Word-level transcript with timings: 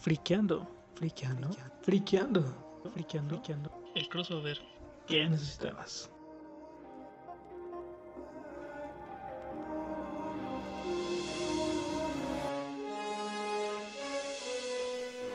Friqueando, 0.00 0.66
friqueando, 0.94 1.50
friqueando, 1.82 2.80
friqueando, 2.94 3.36
friqueando. 3.36 3.70
El 3.94 4.08
crossover. 4.08 4.58
¿Qué 5.06 5.28
necesitabas? 5.28 6.10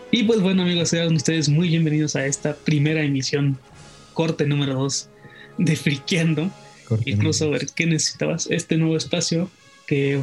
Y 0.10 0.24
pues 0.24 0.42
bueno 0.42 0.64
amigos, 0.64 0.90
sean 0.90 1.16
ustedes 1.16 1.48
muy 1.48 1.68
bienvenidos 1.68 2.16
a 2.16 2.26
esta 2.26 2.56
primera 2.56 3.04
emisión, 3.04 3.60
corte 4.16 4.48
número 4.48 4.74
2 4.74 5.10
de 5.60 5.76
Friqueando. 5.76 6.50
Corte 6.88 7.12
el 7.12 7.20
crossover. 7.20 7.68
¿Qué 7.76 7.86
necesitabas? 7.86 8.48
Este 8.50 8.78
nuevo 8.78 8.98
espacio 8.98 9.48
que, 9.86 10.20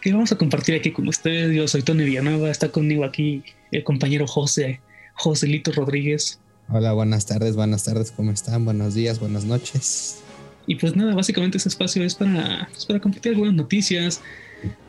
que 0.00 0.12
vamos 0.12 0.32
a 0.32 0.38
compartir 0.38 0.74
aquí 0.74 0.92
con 0.92 1.08
ustedes. 1.08 1.54
Yo 1.54 1.66
soy 1.68 1.82
Tony 1.82 2.04
Villanueva, 2.04 2.50
está 2.50 2.68
conmigo 2.70 3.04
aquí 3.04 3.42
el 3.72 3.84
compañero 3.84 4.26
José, 4.26 4.80
Joselito 5.14 5.72
Rodríguez. 5.72 6.38
Hola, 6.68 6.92
buenas 6.92 7.26
tardes, 7.26 7.56
buenas 7.56 7.84
tardes, 7.84 8.12
¿cómo 8.12 8.30
están? 8.30 8.64
Buenos 8.64 8.94
días, 8.94 9.18
buenas 9.18 9.44
noches. 9.44 10.20
Y 10.66 10.76
pues 10.76 10.94
nada, 10.94 11.14
básicamente 11.14 11.56
este 11.56 11.70
espacio 11.70 12.04
es 12.04 12.14
para, 12.14 12.68
pues 12.70 12.84
para 12.84 13.00
compartir 13.00 13.32
algunas 13.32 13.54
noticias, 13.54 14.20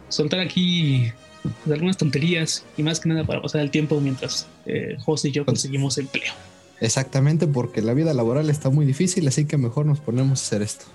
soltar 0.10 0.42
aquí 0.42 1.12
pues, 1.42 1.74
algunas 1.74 1.98
tonterías 1.98 2.66
y 2.78 2.84
más 2.84 3.00
que 3.00 3.10
nada 3.10 3.24
para 3.24 3.42
pasar 3.42 3.62
el 3.62 3.72
tiempo 3.72 4.00
mientras 4.02 4.48
eh, 4.66 4.98
José 5.00 5.30
y 5.30 5.32
yo 5.32 5.46
conseguimos 5.46 5.98
empleo. 5.98 6.34
Exactamente, 6.82 7.48
porque 7.48 7.82
la 7.82 7.94
vida 7.94 8.14
laboral 8.14 8.50
está 8.50 8.70
muy 8.70 8.86
difícil, 8.86 9.28
así 9.28 9.46
que 9.46 9.58
mejor 9.58 9.86
nos 9.86 10.00
ponemos 10.00 10.42
a 10.42 10.44
hacer 10.44 10.62
esto. 10.62 10.86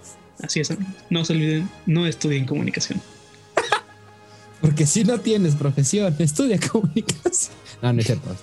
Así 0.42 0.60
es, 0.60 0.70
amigos. 0.70 0.94
no 1.10 1.24
se 1.24 1.32
olviden, 1.32 1.68
no 1.86 2.06
estudien 2.06 2.46
comunicación. 2.46 3.00
Porque 4.74 4.86
si 4.86 5.04
no 5.04 5.20
tienes 5.20 5.54
profesión, 5.54 6.12
estudia 6.18 6.58
comunicación. 6.72 7.56
No, 7.80 7.92
no 7.92 8.00
es 8.00 8.06
cierto. 8.06 8.34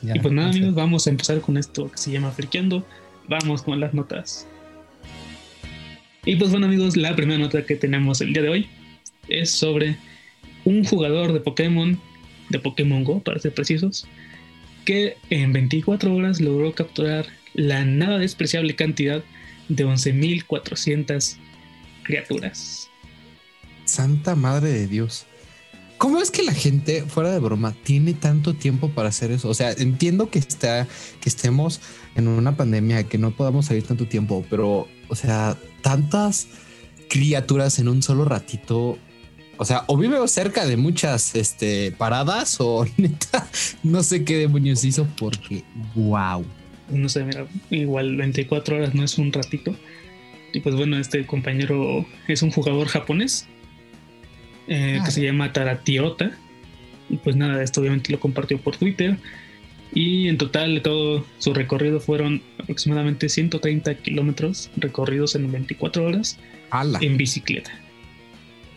Ya, 0.00 0.16
y 0.16 0.20
pues 0.20 0.32
nada, 0.32 0.46
no 0.46 0.52
sé. 0.54 0.58
amigos, 0.60 0.74
vamos 0.74 1.06
a 1.06 1.10
empezar 1.10 1.42
con 1.42 1.58
esto 1.58 1.90
que 1.90 1.98
se 1.98 2.10
llama 2.10 2.30
Friqueando. 2.30 2.86
Vamos 3.28 3.60
con 3.60 3.78
las 3.78 3.92
notas. 3.92 4.46
Y 6.24 6.36
pues 6.36 6.50
bueno, 6.50 6.64
amigos, 6.64 6.96
la 6.96 7.14
primera 7.14 7.38
nota 7.38 7.66
que 7.66 7.76
tenemos 7.76 8.22
el 8.22 8.32
día 8.32 8.44
de 8.44 8.48
hoy 8.48 8.66
es 9.28 9.50
sobre 9.50 9.98
un 10.64 10.84
jugador 10.84 11.34
de 11.34 11.40
Pokémon, 11.40 12.00
de 12.48 12.58
Pokémon 12.58 13.04
Go, 13.04 13.20
para 13.20 13.38
ser 13.38 13.52
precisos, 13.52 14.06
que 14.86 15.18
en 15.28 15.52
24 15.52 16.14
horas 16.14 16.40
logró 16.40 16.72
capturar 16.72 17.26
la 17.52 17.84
nada 17.84 18.16
despreciable 18.16 18.74
cantidad 18.74 19.22
de 19.68 19.84
11.400 19.84 21.36
criaturas. 22.04 22.88
Santa 23.84 24.34
madre 24.34 24.70
de 24.70 24.86
Dios. 24.86 25.26
¿Cómo 25.98 26.20
es 26.20 26.30
que 26.30 26.42
la 26.42 26.52
gente, 26.52 27.02
fuera 27.02 27.30
de 27.30 27.38
broma, 27.38 27.74
tiene 27.82 28.12
tanto 28.12 28.52
tiempo 28.52 28.90
para 28.90 29.08
hacer 29.08 29.30
eso? 29.30 29.48
O 29.48 29.54
sea, 29.54 29.72
entiendo 29.72 30.28
que 30.28 30.38
está, 30.38 30.86
que 31.20 31.28
estemos 31.28 31.80
en 32.14 32.28
una 32.28 32.54
pandemia, 32.56 33.04
que 33.04 33.16
no 33.16 33.30
podamos 33.30 33.66
salir 33.66 33.84
tanto 33.84 34.06
tiempo, 34.06 34.44
pero, 34.50 34.88
o 35.08 35.14
sea, 35.14 35.56
tantas 35.80 36.48
criaturas 37.08 37.78
en 37.78 37.88
un 37.88 38.02
solo 38.02 38.26
ratito. 38.26 38.98
O 39.56 39.64
sea, 39.64 39.84
o 39.86 39.96
vive 39.96 40.16
cerca 40.28 40.66
de 40.66 40.76
muchas 40.76 41.34
este, 41.34 41.92
paradas, 41.92 42.58
o 42.60 42.84
neta, 42.98 43.48
no 43.82 44.02
sé 44.02 44.22
qué 44.22 44.36
demonios 44.36 44.84
hizo, 44.84 45.06
porque 45.18 45.64
wow. 45.94 46.44
no 46.90 47.08
sé, 47.08 47.24
mira, 47.24 47.46
igual 47.70 48.16
24 48.16 48.76
horas 48.76 48.94
no 48.94 49.02
es 49.02 49.16
un 49.16 49.32
ratito. 49.32 49.74
Y 50.52 50.60
pues 50.60 50.74
bueno, 50.74 50.98
este 50.98 51.24
compañero 51.26 52.04
es 52.28 52.42
un 52.42 52.50
jugador 52.50 52.88
japonés 52.88 53.46
eh, 54.68 54.98
Ah. 55.00 55.04
que 55.04 55.10
se 55.10 55.22
llama 55.22 55.52
Taratiota. 55.52 56.32
Y 57.08 57.16
pues 57.18 57.36
nada, 57.36 57.62
esto 57.62 57.80
obviamente 57.80 58.10
lo 58.12 58.18
compartió 58.20 58.58
por 58.58 58.76
Twitter. 58.76 59.16
Y 59.94 60.28
en 60.28 60.36
total 60.36 60.82
todo 60.82 61.24
su 61.38 61.54
recorrido 61.54 62.00
fueron 62.00 62.42
aproximadamente 62.58 63.28
130 63.28 63.94
kilómetros 63.96 64.70
recorridos 64.76 65.34
en 65.36 65.50
24 65.50 66.04
horas 66.04 66.38
¡Hala! 66.70 66.98
en 67.00 67.16
bicicleta. 67.16 67.70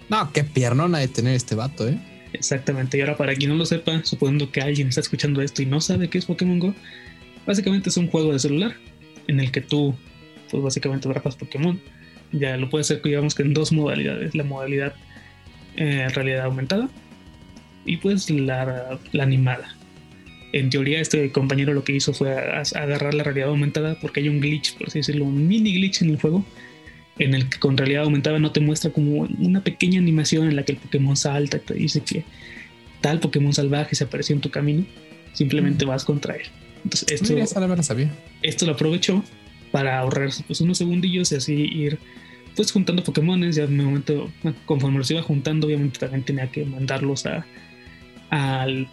No, 0.10 0.32
qué 0.32 0.44
piernona 0.44 1.00
de 1.00 1.08
tener 1.08 1.34
este 1.36 1.56
vato, 1.56 1.88
¿eh? 1.88 1.98
Exactamente. 2.34 2.98
Y 2.98 3.02
ahora 3.02 3.18
para 3.18 3.36
quien 3.36 3.50
no 3.50 3.58
lo 3.58 3.66
sepa, 3.66 4.04
suponiendo 4.04 4.52
que 4.52 4.62
alguien 4.62 4.88
está 4.90 5.02
escuchando 5.02 5.42
esto 5.42 5.62
y 5.62 5.66
no 5.66 5.82
sabe 5.82 6.10
qué 6.10 6.20
es 6.20 6.26
Pokémon 6.26 6.60
Go, 6.60 6.76
básicamente 7.46 7.90
es 7.90 7.98
un 7.98 8.08
juego 8.08 8.32
de 8.32 8.40
celular 8.40 8.76
en 9.28 9.40
el 9.40 9.52
que 9.52 9.62
tú, 9.62 9.96
pues 10.52 10.62
básicamente 10.64 11.08
atrapas 11.10 11.36
Pokémon. 11.36 11.80
Ya 12.32 12.56
lo 12.58 12.70
puedes 12.70 12.88
hacer, 12.90 13.02
digamos 13.04 13.34
que 13.34 13.42
en 13.42 13.54
dos 13.56 13.72
modalidades. 13.72 14.36
La 14.36 14.44
modalidad 14.44 14.94
eh, 15.76 16.08
realidad 16.14 16.46
aumentada 16.46 16.90
y 17.86 17.98
pues 17.98 18.30
la, 18.30 19.00
la 19.12 19.24
animada. 19.24 19.76
En 20.52 20.70
teoría 20.70 21.00
este 21.00 21.32
compañero 21.32 21.74
lo 21.74 21.84
que 21.84 21.94
hizo 21.94 22.14
fue 22.14 22.34
a- 22.34 22.60
a 22.60 22.82
agarrar 22.84 23.14
la 23.14 23.24
realidad 23.24 23.50
aumentada 23.50 23.98
porque 24.02 24.20
hay 24.22 24.30
un 24.30 24.40
glitch, 24.40 24.76
por 24.78 24.88
así 24.88 25.00
decirlo, 25.00 25.26
un 25.26 25.48
mini 25.48 25.74
glitch 25.74 26.02
en 26.02 26.10
el 26.10 26.20
juego 26.20 26.44
en 27.20 27.34
el 27.36 27.50
que 27.50 27.60
con 27.60 27.78
realidad 27.78 28.04
aumentada 28.04 28.40
no 28.40 28.52
te 28.52 28.60
muestra 28.62 28.92
como 28.92 29.28
una 29.40 29.62
pequeña 29.62 30.00
animación 30.00 30.48
en 30.48 30.56
la 30.56 30.64
que 30.64 30.72
el 30.74 30.78
Pokémon 30.78 31.16
salta 31.18 31.58
y 31.58 31.60
te 31.60 31.74
dice 31.74 32.02
que 32.02 32.24
tal 33.02 33.20
Pokémon 33.20 33.54
salvaje 33.54 33.94
se 33.96 34.06
apareció 34.06 34.36
en 34.36 34.42
tu 34.42 34.50
camino, 34.50 34.86
simplemente 35.34 35.86
vas 35.86 36.04
contra 36.06 36.36
él. 36.36 36.44
Entonces 36.84 37.12
esto, 37.12 37.34
Mira, 37.34 37.44
esa 37.44 37.60
no 37.60 37.68
me 37.68 37.76
la 37.76 37.84
sabía. 37.84 38.10
esto 38.42 38.66
lo 38.66 38.72
aprovechó 38.72 39.24
para 39.72 40.00
ahorrarse 40.00 40.44
pues, 40.48 40.62
unos 40.62 40.78
segundillos 40.78 41.32
y 41.32 41.36
así 41.36 41.54
ir 41.54 42.00
pues 42.60 42.74
juntando 42.74 43.06
Pokémones. 43.06 43.56
Ya 43.56 43.64
en 43.64 43.80
el 43.80 43.86
momento, 43.86 44.30
conforme 44.66 44.98
los 44.98 45.10
iba 45.10 45.22
juntando, 45.22 45.66
obviamente 45.66 45.98
también 45.98 46.24
tenía 46.24 46.52
que 46.52 46.66
mandarlos 46.66 47.26
a 47.26 47.46
al 48.32 48.86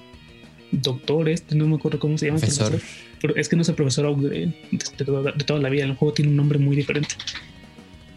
doctor 0.70 1.28
este, 1.28 1.56
no 1.56 1.66
me 1.66 1.74
acuerdo 1.74 1.98
cómo 1.98 2.16
se 2.16 2.26
llama. 2.26 2.38
Profesor. 2.38 2.80
Pero 3.20 3.34
es 3.34 3.48
que 3.48 3.56
no 3.56 3.62
es 3.62 3.68
el 3.68 3.74
profesor 3.74 4.06
Oak 4.06 4.20
de, 4.20 4.52
toda, 5.04 5.32
de 5.32 5.44
toda 5.44 5.58
la 5.58 5.68
vida. 5.68 5.82
El 5.82 5.96
juego 5.96 6.14
tiene 6.14 6.30
un 6.30 6.36
nombre 6.36 6.60
muy 6.60 6.76
diferente. 6.76 7.16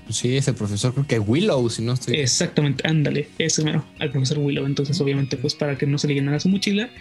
Sí, 0.09 0.37
es 0.37 0.47
el 0.47 0.53
profesor, 0.53 0.93
creo 0.93 1.07
que 1.07 1.17
Willow, 1.17 1.67
si 1.71 1.81
no 1.81 1.93
estoy. 1.93 2.17
Exactamente, 2.17 2.87
ándale, 2.87 3.27
ese 3.39 3.63
mero, 3.63 3.83
al 3.97 4.11
profesor 4.11 4.37
Willow. 4.37 4.67
Entonces, 4.67 5.01
obviamente, 5.01 5.35
pues 5.35 5.55
para 5.55 5.79
que 5.79 5.87
no 5.87 5.97
se 5.97 6.07
le 6.07 6.13
llenara 6.13 6.39
su 6.39 6.49
mochila, 6.49 6.91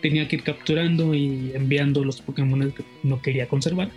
tenía 0.00 0.26
que 0.26 0.34
ir 0.34 0.42
capturando 0.42 1.14
y 1.14 1.52
enviando 1.54 2.02
los 2.02 2.20
Pokémon 2.20 2.72
que 2.72 2.82
no 3.04 3.22
quería 3.22 3.46
conservar. 3.46 3.92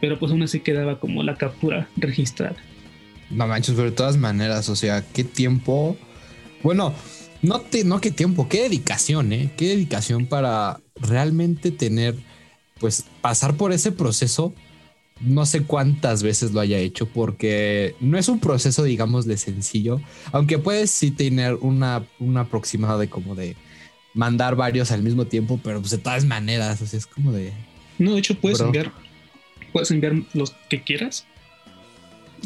Pero 0.00 0.18
pues 0.18 0.32
aún 0.32 0.42
así 0.42 0.60
quedaba 0.60 0.98
como 0.98 1.22
la 1.22 1.36
captura 1.36 1.90
registrada. 1.98 2.56
No 3.30 3.46
manches, 3.46 3.74
pero 3.74 3.90
de 3.90 3.96
todas 3.96 4.16
maneras, 4.16 4.68
o 4.68 4.76
sea, 4.76 5.04
qué 5.12 5.24
tiempo. 5.24 5.96
Bueno, 6.62 6.94
no, 7.42 7.60
te, 7.60 7.84
no 7.84 8.00
qué 8.00 8.10
tiempo, 8.10 8.48
qué 8.48 8.62
dedicación, 8.62 9.32
¿eh? 9.32 9.50
Qué 9.56 9.68
dedicación 9.68 10.26
para 10.26 10.80
realmente 10.96 11.70
tener, 11.70 12.16
pues, 12.80 13.04
pasar 13.20 13.54
por 13.56 13.72
ese 13.72 13.92
proceso. 13.92 14.52
No 15.20 15.46
sé 15.46 15.62
cuántas 15.62 16.22
veces 16.22 16.52
lo 16.52 16.60
haya 16.60 16.78
hecho, 16.78 17.06
porque 17.06 17.96
no 18.00 18.18
es 18.18 18.28
un 18.28 18.38
proceso, 18.38 18.84
digamos, 18.84 19.26
de 19.26 19.36
sencillo, 19.36 20.00
aunque 20.30 20.58
puedes 20.58 20.92
sí 20.92 21.10
tener 21.10 21.54
una, 21.54 22.06
una 22.20 22.42
aproximada 22.42 22.98
de 22.98 23.08
como 23.08 23.34
de 23.34 23.56
mandar 24.14 24.54
varios 24.54 24.92
al 24.92 25.02
mismo 25.02 25.26
tiempo, 25.26 25.60
pero 25.62 25.80
pues 25.80 25.90
de 25.90 25.98
todas 25.98 26.24
maneras, 26.24 26.80
o 26.82 26.86
sea, 26.86 26.98
es 26.98 27.06
como 27.06 27.32
de. 27.32 27.52
No, 27.98 28.12
de 28.12 28.20
hecho, 28.20 28.36
puedes 28.36 28.58
Bro. 28.58 28.68
enviar 28.68 28.92
puedes 29.72 29.90
enviar 29.90 30.14
los 30.34 30.54
que 30.68 30.82
quieras. 30.82 31.26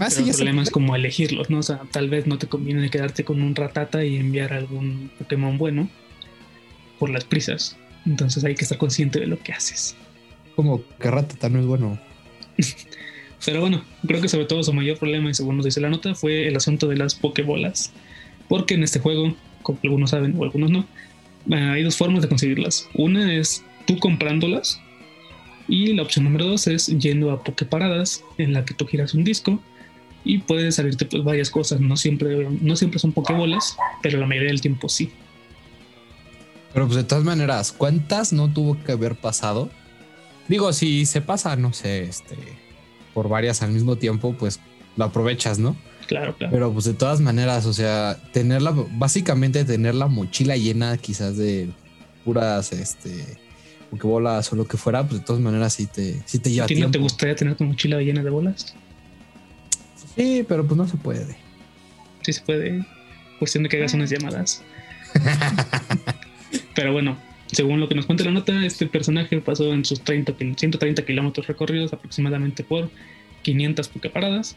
Ah, 0.00 0.10
sí, 0.10 0.28
el 0.28 0.34
problema 0.34 0.62
es 0.62 0.70
como 0.70 0.96
elegirlos, 0.96 1.50
¿no? 1.50 1.58
O 1.58 1.62
sea, 1.62 1.82
tal 1.90 2.08
vez 2.08 2.26
no 2.26 2.38
te 2.38 2.46
conviene 2.46 2.88
quedarte 2.90 3.24
con 3.24 3.42
un 3.42 3.54
ratata 3.54 4.04
y 4.04 4.16
enviar 4.16 4.52
algún 4.52 5.10
Pokémon 5.18 5.58
bueno 5.58 5.88
por 6.98 7.10
las 7.10 7.24
prisas. 7.24 7.76
Entonces 8.06 8.44
hay 8.44 8.54
que 8.54 8.62
estar 8.62 8.78
consciente 8.78 9.20
de 9.20 9.26
lo 9.26 9.38
que 9.38 9.52
haces. 9.52 9.96
Como 10.56 10.82
que 10.98 11.10
Ratata 11.10 11.48
no 11.48 11.60
es 11.60 11.66
bueno. 11.66 11.98
Pero 13.44 13.60
bueno, 13.60 13.84
creo 14.06 14.20
que 14.20 14.28
sobre 14.28 14.46
todo 14.46 14.62
su 14.62 14.72
mayor 14.72 14.98
problema, 14.98 15.30
y 15.30 15.34
según 15.34 15.56
nos 15.56 15.64
dice 15.64 15.80
la 15.80 15.90
nota, 15.90 16.14
fue 16.14 16.46
el 16.46 16.56
asunto 16.56 16.88
de 16.88 16.96
las 16.96 17.14
Pokébolas. 17.14 17.92
Porque 18.48 18.74
en 18.74 18.82
este 18.82 19.00
juego, 19.00 19.34
como 19.62 19.78
algunos 19.82 20.10
saben 20.10 20.34
o 20.36 20.44
algunos 20.44 20.70
no, 20.70 20.86
eh, 21.50 21.56
hay 21.56 21.82
dos 21.82 21.96
formas 21.96 22.22
de 22.22 22.28
conseguirlas. 22.28 22.88
Una 22.94 23.34
es 23.34 23.64
tú 23.86 23.98
comprándolas. 23.98 24.80
Y 25.68 25.92
la 25.92 26.02
opción 26.02 26.24
número 26.24 26.46
dos 26.46 26.66
es 26.66 26.86
yendo 26.86 27.30
a 27.30 27.42
Poképaradas, 27.42 28.24
en 28.38 28.52
la 28.52 28.64
que 28.64 28.74
tú 28.74 28.86
giras 28.86 29.14
un 29.14 29.24
disco 29.24 29.60
y 30.24 30.38
puedes 30.38 30.76
salirte 30.76 31.04
pues 31.06 31.24
varias 31.24 31.50
cosas. 31.50 31.80
No 31.80 31.96
siempre, 31.96 32.48
no 32.60 32.76
siempre 32.76 32.98
son 32.98 33.12
Pokébolas, 33.12 33.76
pero 34.02 34.18
la 34.18 34.26
mayoría 34.26 34.50
del 34.50 34.60
tiempo 34.60 34.88
sí. 34.88 35.10
Pero 36.72 36.86
pues 36.86 36.96
de 36.96 37.04
todas 37.04 37.24
maneras, 37.24 37.72
¿cuántas 37.72 38.32
no 38.32 38.50
tuvo 38.52 38.82
que 38.82 38.92
haber 38.92 39.16
pasado? 39.16 39.70
Digo, 40.48 40.72
si 40.72 41.06
se 41.06 41.20
pasa, 41.20 41.54
no 41.56 41.72
sé, 41.72 42.02
este, 42.04 42.36
por 43.14 43.28
varias 43.28 43.62
al 43.62 43.72
mismo 43.72 43.96
tiempo, 43.96 44.34
pues 44.38 44.60
lo 44.96 45.04
aprovechas, 45.04 45.58
¿no? 45.58 45.76
Claro, 46.06 46.34
claro. 46.36 46.52
Pero 46.52 46.72
pues 46.72 46.84
de 46.86 46.94
todas 46.94 47.20
maneras, 47.20 47.66
o 47.66 47.72
sea, 47.72 48.18
tenerla, 48.32 48.74
básicamente 48.92 49.64
tener 49.64 49.94
la 49.94 50.06
mochila 50.08 50.56
llena 50.56 50.96
quizás 50.98 51.36
de 51.36 51.70
puras, 52.24 52.72
este, 52.72 53.38
pokebolas 53.90 54.52
o 54.52 54.56
lo 54.56 54.66
que 54.66 54.76
fuera, 54.76 55.06
pues 55.06 55.20
de 55.20 55.26
todas 55.26 55.40
maneras 55.42 55.74
sí 55.74 55.86
te, 55.86 56.22
sí 56.26 56.38
te 56.38 56.48
¿A 56.50 56.52
lleva 56.52 56.66
ti 56.66 56.74
no 56.74 56.78
tiempo. 56.80 56.92
te 56.92 56.98
gustaría 56.98 57.36
tener 57.36 57.54
tu 57.54 57.64
mochila 57.64 57.98
llena 58.00 58.22
de 58.22 58.30
bolas? 58.30 58.74
Sí, 60.16 60.44
pero 60.46 60.66
pues 60.66 60.76
no 60.76 60.86
se 60.86 60.96
puede. 60.96 61.36
Sí 62.22 62.32
se 62.32 62.40
puede. 62.42 62.84
Cuestión 63.38 63.64
de 63.64 63.68
que 63.68 63.78
hagas 63.78 63.94
unas 63.94 64.10
llamadas. 64.10 64.62
Pero 66.74 66.92
bueno, 66.92 67.16
según 67.50 67.80
lo 67.80 67.88
que 67.88 67.94
nos 67.94 68.06
cuenta 68.06 68.24
la 68.24 68.30
nota, 68.30 68.64
este 68.64 68.86
personaje 68.86 69.40
pasó 69.40 69.72
en 69.72 69.84
sus 69.84 70.00
30, 70.02 70.34
130 70.56 71.04
kilómetros 71.04 71.46
recorridos 71.46 71.92
aproximadamente 71.92 72.64
por 72.64 72.90
500 73.42 73.88
Poképaradas, 73.88 74.56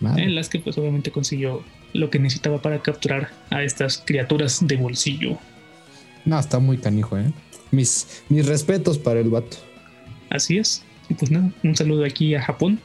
Madre. 0.00 0.24
en 0.24 0.34
las 0.34 0.48
que 0.48 0.58
pues 0.58 0.76
obviamente 0.78 1.10
consiguió 1.10 1.62
lo 1.92 2.10
que 2.10 2.18
necesitaba 2.18 2.60
para 2.60 2.80
capturar 2.82 3.30
a 3.50 3.62
estas 3.62 4.02
criaturas 4.04 4.66
de 4.66 4.76
bolsillo. 4.76 5.38
No, 6.24 6.38
está 6.38 6.58
muy 6.58 6.78
canijo, 6.78 7.16
¿eh? 7.16 7.32
Mis, 7.70 8.22
mis 8.28 8.46
respetos 8.46 8.98
para 8.98 9.20
el 9.20 9.30
vato. 9.30 9.56
Así 10.30 10.58
es. 10.58 10.84
Y 11.08 11.14
pues 11.14 11.30
nada, 11.30 11.50
un 11.62 11.76
saludo 11.76 12.04
aquí 12.04 12.34
a 12.34 12.42
Japón. 12.42 12.80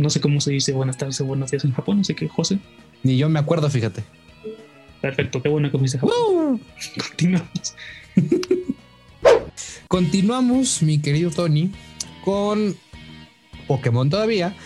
No 0.00 0.08
sé 0.08 0.18
cómo 0.18 0.40
se 0.40 0.50
dice 0.50 0.72
buenas 0.72 0.96
tardes 0.96 1.20
o 1.20 1.26
buenos 1.26 1.50
días 1.50 1.62
en 1.66 1.74
Japón, 1.74 2.00
así 2.00 2.14
que 2.14 2.26
José. 2.26 2.58
Ni 3.02 3.18
yo 3.18 3.28
me 3.28 3.38
acuerdo, 3.38 3.68
fíjate. 3.68 4.02
Perfecto, 5.02 5.42
qué 5.42 5.50
bueno 5.50 5.70
que 5.70 5.76
me 5.76 5.82
dice 5.82 5.98
Japón. 5.98 6.58
Continuamos. 7.08 7.76
Continuamos, 9.88 10.80
mi 10.80 11.02
querido 11.02 11.30
Tony, 11.30 11.70
con 12.24 12.74
Pokémon 13.66 14.08
todavía, 14.08 14.56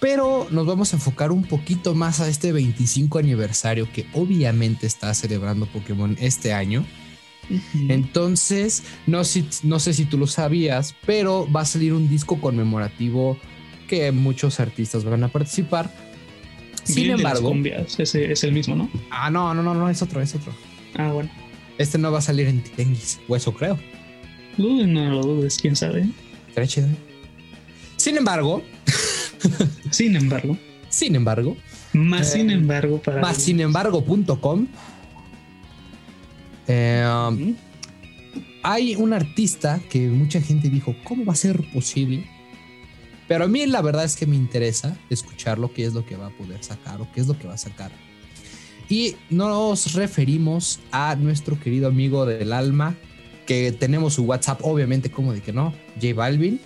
pero 0.00 0.48
nos 0.50 0.66
vamos 0.66 0.92
a 0.92 0.96
enfocar 0.96 1.30
un 1.30 1.44
poquito 1.44 1.94
más 1.94 2.18
a 2.18 2.26
este 2.26 2.50
25 2.50 3.20
aniversario 3.20 3.86
que 3.92 4.06
obviamente 4.12 4.88
está 4.88 5.14
celebrando 5.14 5.66
Pokémon 5.66 6.16
este 6.20 6.52
año. 6.52 6.84
Entonces, 7.88 8.82
no, 9.06 9.22
no 9.62 9.78
sé 9.78 9.94
si 9.94 10.04
tú 10.04 10.18
lo 10.18 10.26
sabías, 10.26 10.96
pero 11.06 11.46
va 11.52 11.60
a 11.60 11.64
salir 11.64 11.92
un 11.92 12.08
disco 12.08 12.40
conmemorativo 12.40 13.38
que 13.90 14.12
muchos 14.12 14.60
artistas 14.60 15.04
van 15.04 15.24
a 15.24 15.28
participar. 15.28 15.90
Sin 16.84 16.94
Bien 16.94 17.06
de 17.08 17.12
las 17.24 17.32
embargo, 17.32 17.48
cumbias, 17.50 17.98
ese 17.98 18.30
es 18.32 18.44
el 18.44 18.52
mismo, 18.52 18.76
¿no? 18.76 18.88
ah, 19.10 19.30
no, 19.30 19.52
no, 19.52 19.62
no, 19.62 19.74
no, 19.74 19.90
es 19.90 20.00
otro, 20.00 20.22
es 20.22 20.32
otro. 20.36 20.52
Ah, 20.96 21.10
bueno. 21.12 21.28
Este 21.76 21.98
no 21.98 22.12
va 22.12 22.18
a 22.18 22.22
salir 22.22 22.46
en 22.46 22.62
Tenguis, 22.62 23.20
o 23.28 23.34
eso 23.36 23.52
creo. 23.52 23.78
Uy, 24.58 24.86
no 24.86 25.10
lo 25.10 25.22
dudes, 25.22 25.58
quién 25.60 25.74
sabe. 25.74 26.08
Estaría 26.48 26.68
chido, 26.68 26.86
¿eh? 26.86 26.96
Sin 27.96 28.16
embargo, 28.16 28.62
Sin 29.90 30.14
embargo, 30.16 30.56
sin 30.88 31.16
embargo, 31.16 31.56
más 31.92 32.28
Eh, 32.28 32.38
sin 32.38 32.50
embargo, 32.50 32.98
para. 33.02 33.20
más 33.20 33.36
sin 33.38 33.60
embargo.com 33.60 34.66
eh, 36.68 37.54
hay 38.62 38.94
un 38.96 39.12
artista 39.12 39.80
que 39.90 40.08
mucha 40.08 40.40
gente 40.40 40.68
dijo, 40.70 40.94
¿cómo 41.04 41.24
va 41.24 41.32
a 41.32 41.36
ser 41.36 41.60
posible? 41.72 42.28
Pero 43.30 43.44
a 43.44 43.46
mí 43.46 43.64
la 43.64 43.80
verdad 43.80 44.02
es 44.02 44.16
que 44.16 44.26
me 44.26 44.34
interesa 44.34 44.98
escucharlo, 45.08 45.72
qué 45.72 45.84
es 45.84 45.94
lo 45.94 46.04
que 46.04 46.16
va 46.16 46.26
a 46.26 46.30
poder 46.30 46.64
sacar 46.64 47.00
o 47.00 47.06
qué 47.12 47.20
es 47.20 47.28
lo 47.28 47.38
que 47.38 47.46
va 47.46 47.54
a 47.54 47.58
sacar. 47.58 47.92
Y 48.88 49.14
nos 49.30 49.94
referimos 49.94 50.80
a 50.90 51.14
nuestro 51.14 51.56
querido 51.60 51.86
amigo 51.86 52.26
del 52.26 52.52
alma, 52.52 52.96
que 53.46 53.70
tenemos 53.70 54.14
su 54.14 54.24
WhatsApp, 54.24 54.62
obviamente, 54.64 55.12
como 55.12 55.32
de 55.32 55.42
que 55.42 55.52
no, 55.52 55.72
J 56.02 56.12
Balvin. 56.12 56.58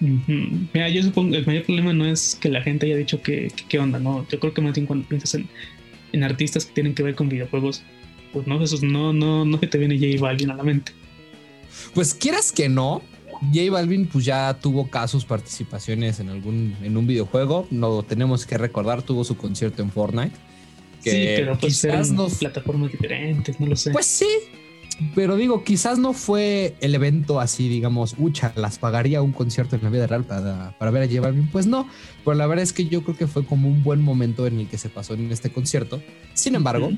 Mira, 0.00 0.88
yo 0.88 1.04
supongo 1.04 1.30
que 1.30 1.36
el 1.36 1.46
mayor 1.46 1.62
problema 1.62 1.92
no 1.92 2.04
es 2.04 2.34
que 2.34 2.48
la 2.48 2.62
gente 2.62 2.86
haya 2.86 2.96
dicho 2.96 3.22
que, 3.22 3.52
que 3.54 3.64
qué 3.68 3.78
onda, 3.78 4.00
¿no? 4.00 4.26
Yo 4.28 4.40
creo 4.40 4.52
que 4.52 4.62
más 4.62 4.74
bien 4.74 4.86
cuando 4.86 5.06
piensas 5.06 5.34
en, 5.34 5.48
en 6.10 6.24
artistas 6.24 6.66
que 6.66 6.72
tienen 6.72 6.96
que 6.96 7.04
ver 7.04 7.14
con 7.14 7.28
videojuegos, 7.28 7.84
pues 8.32 8.44
no, 8.44 8.60
esos 8.60 8.82
no, 8.82 9.12
no, 9.12 9.44
no 9.44 9.58
se 9.60 9.68
te 9.68 9.78
viene 9.78 9.96
J 9.96 10.20
Balvin 10.20 10.50
a 10.50 10.56
la 10.56 10.64
mente. 10.64 10.90
Pues 11.94 12.12
quieras 12.12 12.50
que 12.50 12.68
no, 12.68 13.02
J 13.52 13.70
Balvin 13.70 14.06
pues 14.06 14.24
ya 14.24 14.58
tuvo 14.60 14.88
casos, 14.90 15.24
participaciones 15.24 16.20
en 16.20 16.28
algún 16.28 16.76
en 16.82 16.96
un 16.96 17.06
videojuego. 17.06 17.66
No 17.70 18.02
tenemos 18.02 18.46
que 18.46 18.58
recordar, 18.58 19.02
tuvo 19.02 19.24
su 19.24 19.36
concierto 19.36 19.82
en 19.82 19.90
Fortnite. 19.90 20.36
Que 21.02 21.10
sí, 21.10 21.16
pero 21.36 21.58
pues 21.58 21.80
quizás 21.80 22.10
no- 22.10 22.28
plataformas 22.28 22.92
diferentes, 22.92 23.58
no 23.58 23.66
lo 23.66 23.76
sé. 23.76 23.90
Pues 23.90 24.04
sí, 24.04 24.28
pero 25.14 25.36
digo, 25.36 25.64
quizás 25.64 25.98
no 25.98 26.12
fue 26.12 26.74
el 26.80 26.94
evento 26.94 27.40
así, 27.40 27.68
digamos, 27.70 28.14
ucha, 28.18 28.52
las 28.56 28.78
pagaría 28.78 29.22
un 29.22 29.32
concierto 29.32 29.76
en 29.76 29.82
la 29.82 29.88
vida 29.88 30.06
real 30.06 30.24
para, 30.24 30.76
para 30.78 30.90
ver 30.90 31.04
a 31.04 31.06
J 31.06 31.22
Balvin. 31.22 31.48
Pues 31.48 31.66
no, 31.66 31.88
pero 32.24 32.34
la 32.36 32.46
verdad 32.46 32.62
es 32.62 32.74
que 32.74 32.86
yo 32.86 33.02
creo 33.02 33.16
que 33.16 33.26
fue 33.26 33.46
como 33.46 33.68
un 33.68 33.82
buen 33.82 34.02
momento 34.02 34.46
en 34.46 34.60
el 34.60 34.68
que 34.68 34.76
se 34.76 34.90
pasó 34.90 35.14
en 35.14 35.32
este 35.32 35.50
concierto. 35.50 36.02
Sin 36.34 36.54
embargo, 36.54 36.90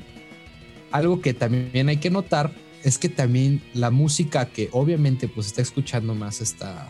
algo 0.91 1.21
que 1.21 1.33
también 1.33 1.87
hay 1.87 1.97
que 1.97 2.09
notar 2.09 2.51
es 2.83 2.97
que 2.97 3.09
también 3.09 3.61
la 3.73 3.91
música 3.91 4.45
que 4.47 4.69
obviamente 4.71 5.27
pues 5.27 5.47
está 5.47 5.61
escuchando 5.61 6.15
más 6.15 6.41
esta, 6.41 6.89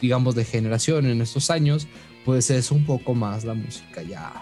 digamos, 0.00 0.34
de 0.34 0.44
generación 0.44 1.06
en 1.06 1.20
estos 1.20 1.50
años, 1.50 1.86
pues 2.24 2.50
es 2.50 2.70
un 2.70 2.84
poco 2.84 3.14
más 3.14 3.44
la 3.44 3.54
música 3.54 4.02
ya, 4.02 4.32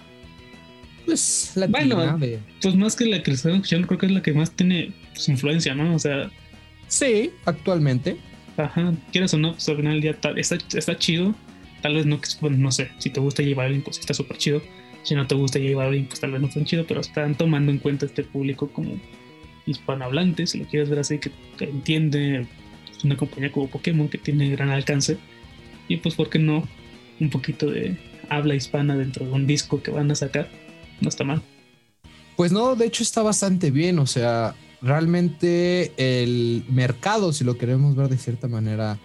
pues 1.07 1.53
latina. 1.57 1.95
Bueno, 1.95 2.19
de... 2.19 2.39
Pues 2.63 2.75
más 2.77 2.95
que 2.97 3.07
la 3.07 3.23
que 3.23 3.31
están 3.33 3.53
escuchando, 3.55 3.87
creo 3.89 3.99
que 3.99 4.07
es 4.07 4.13
la 4.13 4.23
que 4.23 4.33
más 4.33 4.51
tiene 4.53 4.93
pues, 5.15 5.29
influencia, 5.29 5.75
¿no? 5.75 5.95
O 5.95 5.99
sea, 5.99 6.31
Sí, 6.89 7.31
actualmente. 7.45 8.17
ajá, 8.57 8.93
quieras 9.13 9.33
o 9.35 9.39
no, 9.39 9.53
pues 9.53 9.69
al 9.69 9.77
final 9.77 9.93
del 9.95 10.03
día 10.03 10.11
está, 10.37 10.59
está 10.77 10.99
chido. 10.99 11.35
Tal 11.83 11.95
vez 11.95 12.05
no, 12.05 12.21
no 12.51 12.73
sé, 12.73 12.91
si 12.99 13.09
te 13.11 13.21
gusta 13.21 13.43
J 13.43 13.55
Balvin, 13.55 13.81
pues 13.83 13.99
está 13.99 14.13
súper 14.13 14.37
chido. 14.39 14.61
Si 15.03 15.15
no 15.15 15.27
te 15.27 15.35
gusta 15.35 15.59
J 15.59 15.75
Balvin, 15.77 16.07
pues 16.07 16.21
tal 16.21 16.33
vez 16.33 16.43
no 16.43 16.49
tan 16.49 16.65
chido, 16.67 16.85
pero 16.87 17.01
están 17.01 17.35
tomando 17.37 17.71
en 17.73 17.79
cuenta 17.79 18.05
este 18.07 18.23
público 18.25 18.69
como 18.69 19.01
hispanohablante, 19.71 20.47
si 20.47 20.59
lo 20.59 20.67
quieres 20.67 20.89
ver 20.89 21.01
así, 21.01 21.19
que, 21.19 21.31
entiende 21.61 22.47
una 23.05 23.17
compañía 23.17 23.51
como 23.53 23.69
Pokémon 23.69 24.09
que 24.09 24.19
tiene 24.19 24.51
gran 24.51 24.71
alcance. 24.71 25.19
Y 25.89 25.99
pues, 25.99 26.15
¿por 26.15 26.31
qué 26.31 26.39
no? 26.39 26.67
Un 27.19 27.31
poquito 27.31 27.71
de 27.71 27.97
habla 28.29 28.55
hispana 28.55 28.97
dentro 28.97 29.27
de 29.27 29.33
un 29.33 29.47
disco 29.47 29.83
que 29.83 29.91
van 29.91 30.11
a 30.11 30.15
sacar. 30.15 30.49
No 31.01 31.09
está 31.09 31.25
mal. 31.25 31.43
Pues 32.37 32.53
no, 32.53 32.77
de 32.77 32.87
hecho 32.87 33.03
está 33.03 33.23
bastante 33.23 33.71
bien, 33.71 33.99
o 33.99 34.07
sea, 34.07 34.55
realmente 34.81 35.93
el 35.97 36.65
mercado, 36.71 37.33
si 37.33 37.45
lo 37.45 37.59
queremos 37.59 37.95
ver 37.97 38.09
de 38.09 38.17
cierta 38.17 38.49
manera, 38.49 38.99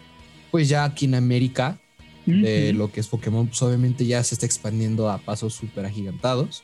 pues 0.51 0.69
ya 0.69 0.85
aquí 0.85 1.05
en 1.05 1.15
América, 1.15 1.79
de 2.25 2.73
lo 2.73 2.91
que 2.91 3.01
es 3.01 3.07
Pokémon, 3.07 3.47
pues 3.47 3.61
obviamente 3.61 4.05
ya 4.05 4.23
se 4.23 4.35
está 4.35 4.45
expandiendo 4.45 5.11
a 5.11 5.19
pasos 5.19 5.53
súper 5.53 5.85
agigantados. 5.85 6.63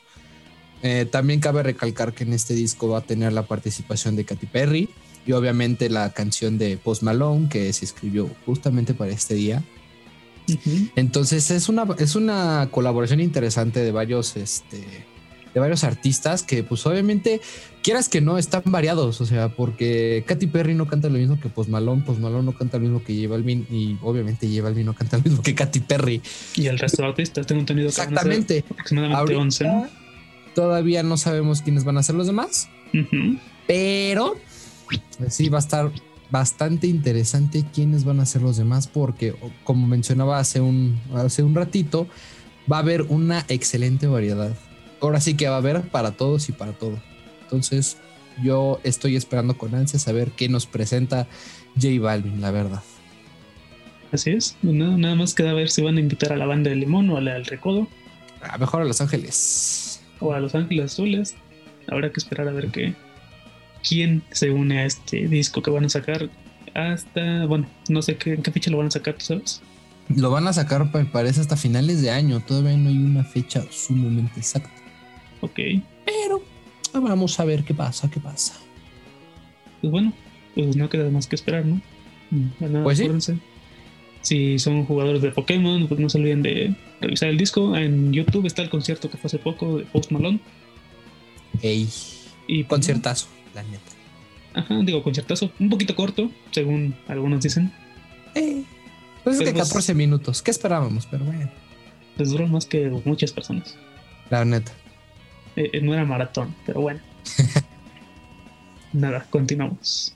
Eh, 0.82 1.06
también 1.10 1.40
cabe 1.40 1.62
recalcar 1.62 2.12
que 2.12 2.24
en 2.24 2.32
este 2.32 2.54
disco 2.54 2.88
va 2.88 2.98
a 2.98 3.02
tener 3.02 3.32
la 3.32 3.42
participación 3.42 4.16
de 4.16 4.24
Katy 4.24 4.46
Perry 4.46 4.88
y 5.24 5.32
obviamente 5.32 5.88
la 5.88 6.10
canción 6.10 6.58
de 6.58 6.76
Post 6.76 7.02
Malone 7.02 7.48
que 7.48 7.72
se 7.72 7.84
escribió 7.84 8.28
justamente 8.46 8.94
para 8.94 9.12
este 9.12 9.34
día. 9.34 9.62
Entonces 10.96 11.50
es 11.50 11.68
una, 11.68 11.86
es 11.98 12.16
una 12.16 12.68
colaboración 12.70 13.20
interesante 13.20 13.80
de 13.80 13.92
varios, 13.92 14.36
este, 14.36 14.78
de 15.54 15.60
varios 15.60 15.84
artistas 15.84 16.42
que 16.42 16.64
pues 16.64 16.84
obviamente 16.84 17.40
quieras 17.82 18.08
que 18.08 18.20
no 18.20 18.36
están 18.36 18.62
variados, 18.66 19.20
o 19.20 19.26
sea, 19.26 19.50
porque 19.50 20.24
Katy 20.26 20.48
Perry 20.48 20.74
no 20.74 20.88
canta 20.88 21.08
lo 21.08 21.18
mismo 21.18 21.38
que 21.40 21.48
Post 21.48 21.70
Malone, 21.70 22.02
Post 22.02 22.20
Malone 22.20 22.44
no 22.44 22.52
canta 22.56 22.78
lo 22.78 22.82
mismo 22.82 23.04
que 23.04 23.14
J 23.14 23.28
Balvin 23.28 23.66
y 23.70 23.96
obviamente 24.02 24.48
J 24.48 24.62
Balvin 24.62 24.86
no 24.86 24.94
canta 24.94 25.18
lo 25.18 25.22
mismo 25.22 25.42
que 25.42 25.54
Katy 25.54 25.80
Perry. 25.80 26.20
Y 26.56 26.66
el 26.66 26.78
resto 26.78 27.02
de 27.02 27.08
artistas, 27.08 27.46
tengo 27.46 27.60
entendido 27.60 27.90
que 27.90 27.96
van 27.98 28.18
a 28.18 28.22
ser 28.22 28.32
Exactamente. 28.32 28.64
aproximadamente 28.68 29.18
Ahorita 29.18 29.40
11. 29.40 29.64
¿no? 29.64 30.01
Todavía 30.54 31.02
no 31.02 31.16
sabemos 31.16 31.62
quiénes 31.62 31.84
van 31.84 31.98
a 31.98 32.02
ser 32.02 32.14
los 32.14 32.26
demás, 32.26 32.68
pero 33.66 34.36
sí 35.28 35.48
va 35.48 35.58
a 35.58 35.60
estar 35.60 35.90
bastante 36.30 36.86
interesante 36.86 37.64
quiénes 37.74 38.04
van 38.04 38.20
a 38.20 38.26
ser 38.26 38.42
los 38.42 38.56
demás 38.56 38.86
porque 38.88 39.34
como 39.64 39.86
mencionaba 39.86 40.38
hace 40.38 40.62
un 40.62 40.98
hace 41.14 41.42
un 41.42 41.54
ratito 41.54 42.06
va 42.70 42.78
a 42.78 42.80
haber 42.80 43.02
una 43.02 43.44
excelente 43.48 44.06
variedad. 44.06 44.54
Ahora 45.00 45.20
sí 45.20 45.34
que 45.34 45.48
va 45.48 45.56
a 45.56 45.58
haber 45.58 45.82
para 45.88 46.12
todos 46.12 46.48
y 46.48 46.52
para 46.52 46.72
todo. 46.72 47.00
Entonces, 47.42 47.98
yo 48.42 48.80
estoy 48.84 49.16
esperando 49.16 49.58
con 49.58 49.74
ansias 49.74 50.06
a 50.08 50.12
ver 50.12 50.30
qué 50.30 50.48
nos 50.48 50.66
presenta 50.66 51.26
J 51.74 52.00
Balvin, 52.00 52.40
la 52.40 52.50
verdad. 52.50 52.82
Así 54.12 54.30
es. 54.30 54.56
Pues 54.62 54.74
Nada, 54.74 54.96
nada 54.96 55.14
más 55.14 55.34
queda 55.34 55.52
ver 55.54 55.70
si 55.70 55.82
van 55.82 55.96
a 55.96 56.00
invitar 56.00 56.32
a 56.32 56.36
la 56.36 56.46
banda 56.46 56.70
de 56.70 56.76
Limón 56.76 57.10
o 57.10 57.16
a 57.16 57.20
la 57.20 57.34
del 57.34 57.46
Recodo 57.46 57.88
A 58.42 58.58
mejor 58.58 58.82
a 58.82 58.84
Los 58.84 59.00
Ángeles. 59.00 59.91
O 60.22 60.32
a 60.32 60.40
Los 60.40 60.54
Ángeles 60.54 60.86
Azules. 60.92 61.34
Habrá 61.88 62.10
que 62.12 62.20
esperar 62.20 62.48
a 62.48 62.52
ver 62.52 62.68
qué 62.68 62.94
quién 63.86 64.22
se 64.30 64.50
une 64.50 64.78
a 64.78 64.84
este 64.86 65.26
disco 65.26 65.60
que 65.62 65.70
van 65.70 65.84
a 65.84 65.88
sacar 65.88 66.30
hasta, 66.74 67.46
bueno, 67.46 67.66
no 67.88 68.00
sé 68.00 68.16
qué, 68.16 68.34
en 68.34 68.42
qué 68.42 68.52
fecha 68.52 68.70
lo 68.70 68.78
van 68.78 68.86
a 68.86 68.90
sacar, 68.92 69.14
¿tú 69.14 69.24
sabes? 69.24 69.60
Lo 70.14 70.30
van 70.30 70.46
a 70.46 70.52
sacar, 70.52 70.88
me 70.94 71.04
parece, 71.04 71.40
hasta 71.40 71.56
finales 71.56 72.00
de 72.00 72.10
año. 72.10 72.40
Todavía 72.40 72.76
no 72.76 72.88
hay 72.88 72.96
una 72.98 73.24
fecha 73.24 73.64
sumamente 73.70 74.38
exacta. 74.38 74.70
Ok, 75.40 75.58
Pero 76.06 76.42
vamos 76.94 77.38
a 77.40 77.44
ver 77.44 77.64
qué 77.64 77.74
pasa, 77.74 78.08
qué 78.10 78.20
pasa. 78.20 78.54
pues 79.80 79.90
bueno, 79.90 80.12
pues 80.54 80.76
no 80.76 80.88
queda 80.88 81.10
más 81.10 81.26
que 81.26 81.34
esperar, 81.34 81.64
¿no? 81.66 81.80
Bueno, 82.60 82.82
Pues 82.84 82.98
sí. 82.98 83.04
acuérdense. 83.04 83.36
Si 84.22 84.58
son 84.60 84.84
jugadores 84.86 85.20
de 85.22 85.32
Pokémon, 85.32 85.88
pues 85.88 85.98
no 86.00 86.08
se 86.08 86.18
olviden 86.18 86.42
de 86.42 86.74
revisar 87.02 87.28
el 87.28 87.36
disco. 87.38 87.76
En 87.76 88.12
YouTube 88.12 88.46
está 88.46 88.62
el 88.62 88.70
concierto 88.70 89.10
que 89.10 89.16
fue 89.18 89.28
hace 89.28 89.38
poco 89.38 89.78
de 89.78 89.84
Post 89.84 90.10
Malone. 90.10 90.40
Ey, 91.60 91.88
Y 92.46 92.64
pues, 92.64 92.68
conciertazo, 92.68 93.28
la 93.54 93.62
neta. 93.62 93.80
Ajá, 94.54 94.80
digo, 94.82 95.02
conciertazo. 95.02 95.50
Un 95.60 95.68
poquito 95.70 95.94
corto, 95.94 96.30
según 96.50 96.94
algunos 97.08 97.42
dicen. 97.42 97.72
Eh, 98.34 98.62
pues 99.24 99.38
es 99.38 99.44
de 99.44 99.52
pues- 99.52 99.68
14 99.68 99.94
minutos. 99.94 100.42
¿Qué 100.42 100.50
esperábamos? 100.50 101.06
Pero 101.06 101.24
bueno, 101.24 101.50
Les 102.18 102.30
duró 102.30 102.46
más 102.46 102.66
que 102.66 102.88
muchas 103.04 103.32
personas. 103.32 103.76
la 104.30 104.44
neta. 104.44 104.72
Eh, 105.56 105.70
eh, 105.74 105.80
no 105.82 105.92
era 105.92 106.04
maratón, 106.04 106.54
pero 106.64 106.80
bueno. 106.80 107.00
Nada, 108.92 109.26
continuamos. 109.30 110.14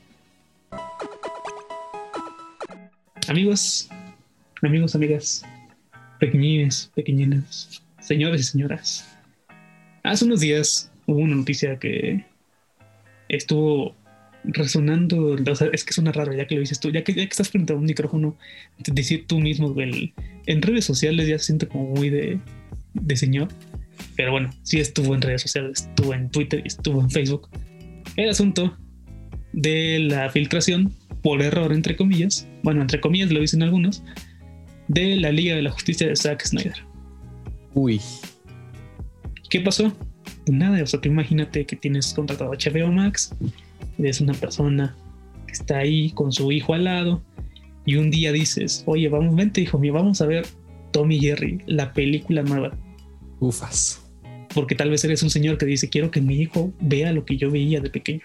amigos, 3.28 3.88
amigos, 4.62 4.95
amigas, 4.95 5.43
pequeñines, 6.18 6.90
pequeñines, 6.94 7.82
señores 8.00 8.40
y 8.40 8.44
señoras. 8.44 9.16
Hace 10.02 10.25
unos 10.25 10.40
días 10.40 10.90
hubo 11.06 11.18
una 11.18 11.37
noticia 11.37 11.78
que 11.78 12.25
estuvo 13.28 13.94
resonando, 14.44 15.37
o 15.50 15.54
sea, 15.56 15.68
es 15.73 15.85
que 15.85 15.92
suena 15.92 16.12
raro 16.12 16.32
ya 16.32 16.46
que 16.46 16.54
lo 16.54 16.61
dices 16.61 16.78
tú, 16.78 16.90
ya 16.90 17.02
que, 17.02 17.12
ya 17.12 17.25
que 17.25 17.30
estás 17.30 17.49
frente 17.49 17.73
a 17.73 17.76
un 17.76 17.85
micrófono, 17.85 18.37
decir 18.78 19.26
tú 19.26 19.40
mismo, 19.40 19.75
en 19.76 20.62
redes 20.62 20.85
sociales 20.85 21.26
ya 21.26 21.38
se 21.38 21.46
siente 21.46 21.66
como 21.66 21.87
muy 21.90 22.11
de, 22.11 22.38
de 22.94 23.16
señor, 23.16 23.49
pero 24.14 24.30
bueno, 24.32 24.50
sí 24.62 24.78
estuvo 24.78 25.14
en 25.14 25.23
redes 25.23 25.42
sociales, 25.42 25.88
estuvo 25.88 26.14
en 26.14 26.30
Twitter 26.30 26.62
estuvo 26.64 27.00
en 27.00 27.11
Facebook. 27.11 27.49
El 28.16 28.30
asunto 28.30 28.76
de 29.52 29.99
la 29.99 30.30
filtración, 30.30 30.92
por 31.23 31.42
error, 31.42 31.73
entre 31.73 31.96
comillas, 31.96 32.46
bueno, 32.62 32.82
entre 32.82 33.00
comillas 33.00 33.32
lo 33.32 33.40
dicen 33.40 33.62
algunos, 33.62 34.04
de 34.88 35.16
la 35.16 35.33
Liga 35.33 35.55
de 35.55 35.62
la 35.62 35.71
Justicia 35.71 36.07
de 36.07 36.16
Zack 36.16 36.45
Snyder. 36.45 36.85
Uy. 37.75 38.00
¿Qué 39.50 39.61
pasó? 39.61 39.93
Pues 40.45 40.57
nada, 40.57 40.83
o 40.83 40.87
sea, 40.87 41.00
tú 41.00 41.09
imagínate 41.09 41.66
que 41.66 41.76
tienes 41.76 42.12
contratado 42.14 42.52
HBO 42.52 42.93
Max, 42.93 43.35
eres 43.99 44.21
una 44.21 44.35
persona 44.35 44.97
que 45.47 45.52
está 45.52 45.78
ahí 45.78 46.11
con 46.11 46.33
su 46.33 46.50
hijo 46.52 46.75
al 46.75 46.85
lado, 46.85 47.23
y 47.85 47.97
un 47.97 48.11
día 48.11 48.33
dices, 48.33 48.83
oye, 48.87 49.09
vamos, 49.09 49.35
vente, 49.37 49.61
hijo 49.61 49.78
mío, 49.78 49.93
vamos 49.93 50.21
a 50.21 50.26
ver 50.26 50.45
Tommy 50.90 51.21
Jerry, 51.21 51.61
la 51.66 51.93
película 51.93 52.43
nueva. 52.43 52.76
Ufas. 53.38 54.02
Porque 54.55 54.75
tal 54.75 54.90
vez 54.90 55.05
eres 55.05 55.23
un 55.23 55.31
señor 55.31 55.57
que 55.57 55.66
dice, 55.66 55.88
quiero 55.88 56.11
que 56.11 56.21
mi 56.21 56.35
hijo 56.40 56.73
vea 56.81 57.12
lo 57.12 57.25
que 57.25 57.37
yo 57.37 57.50
veía 57.50 57.81
de 57.81 57.90
pequeño. 57.90 58.23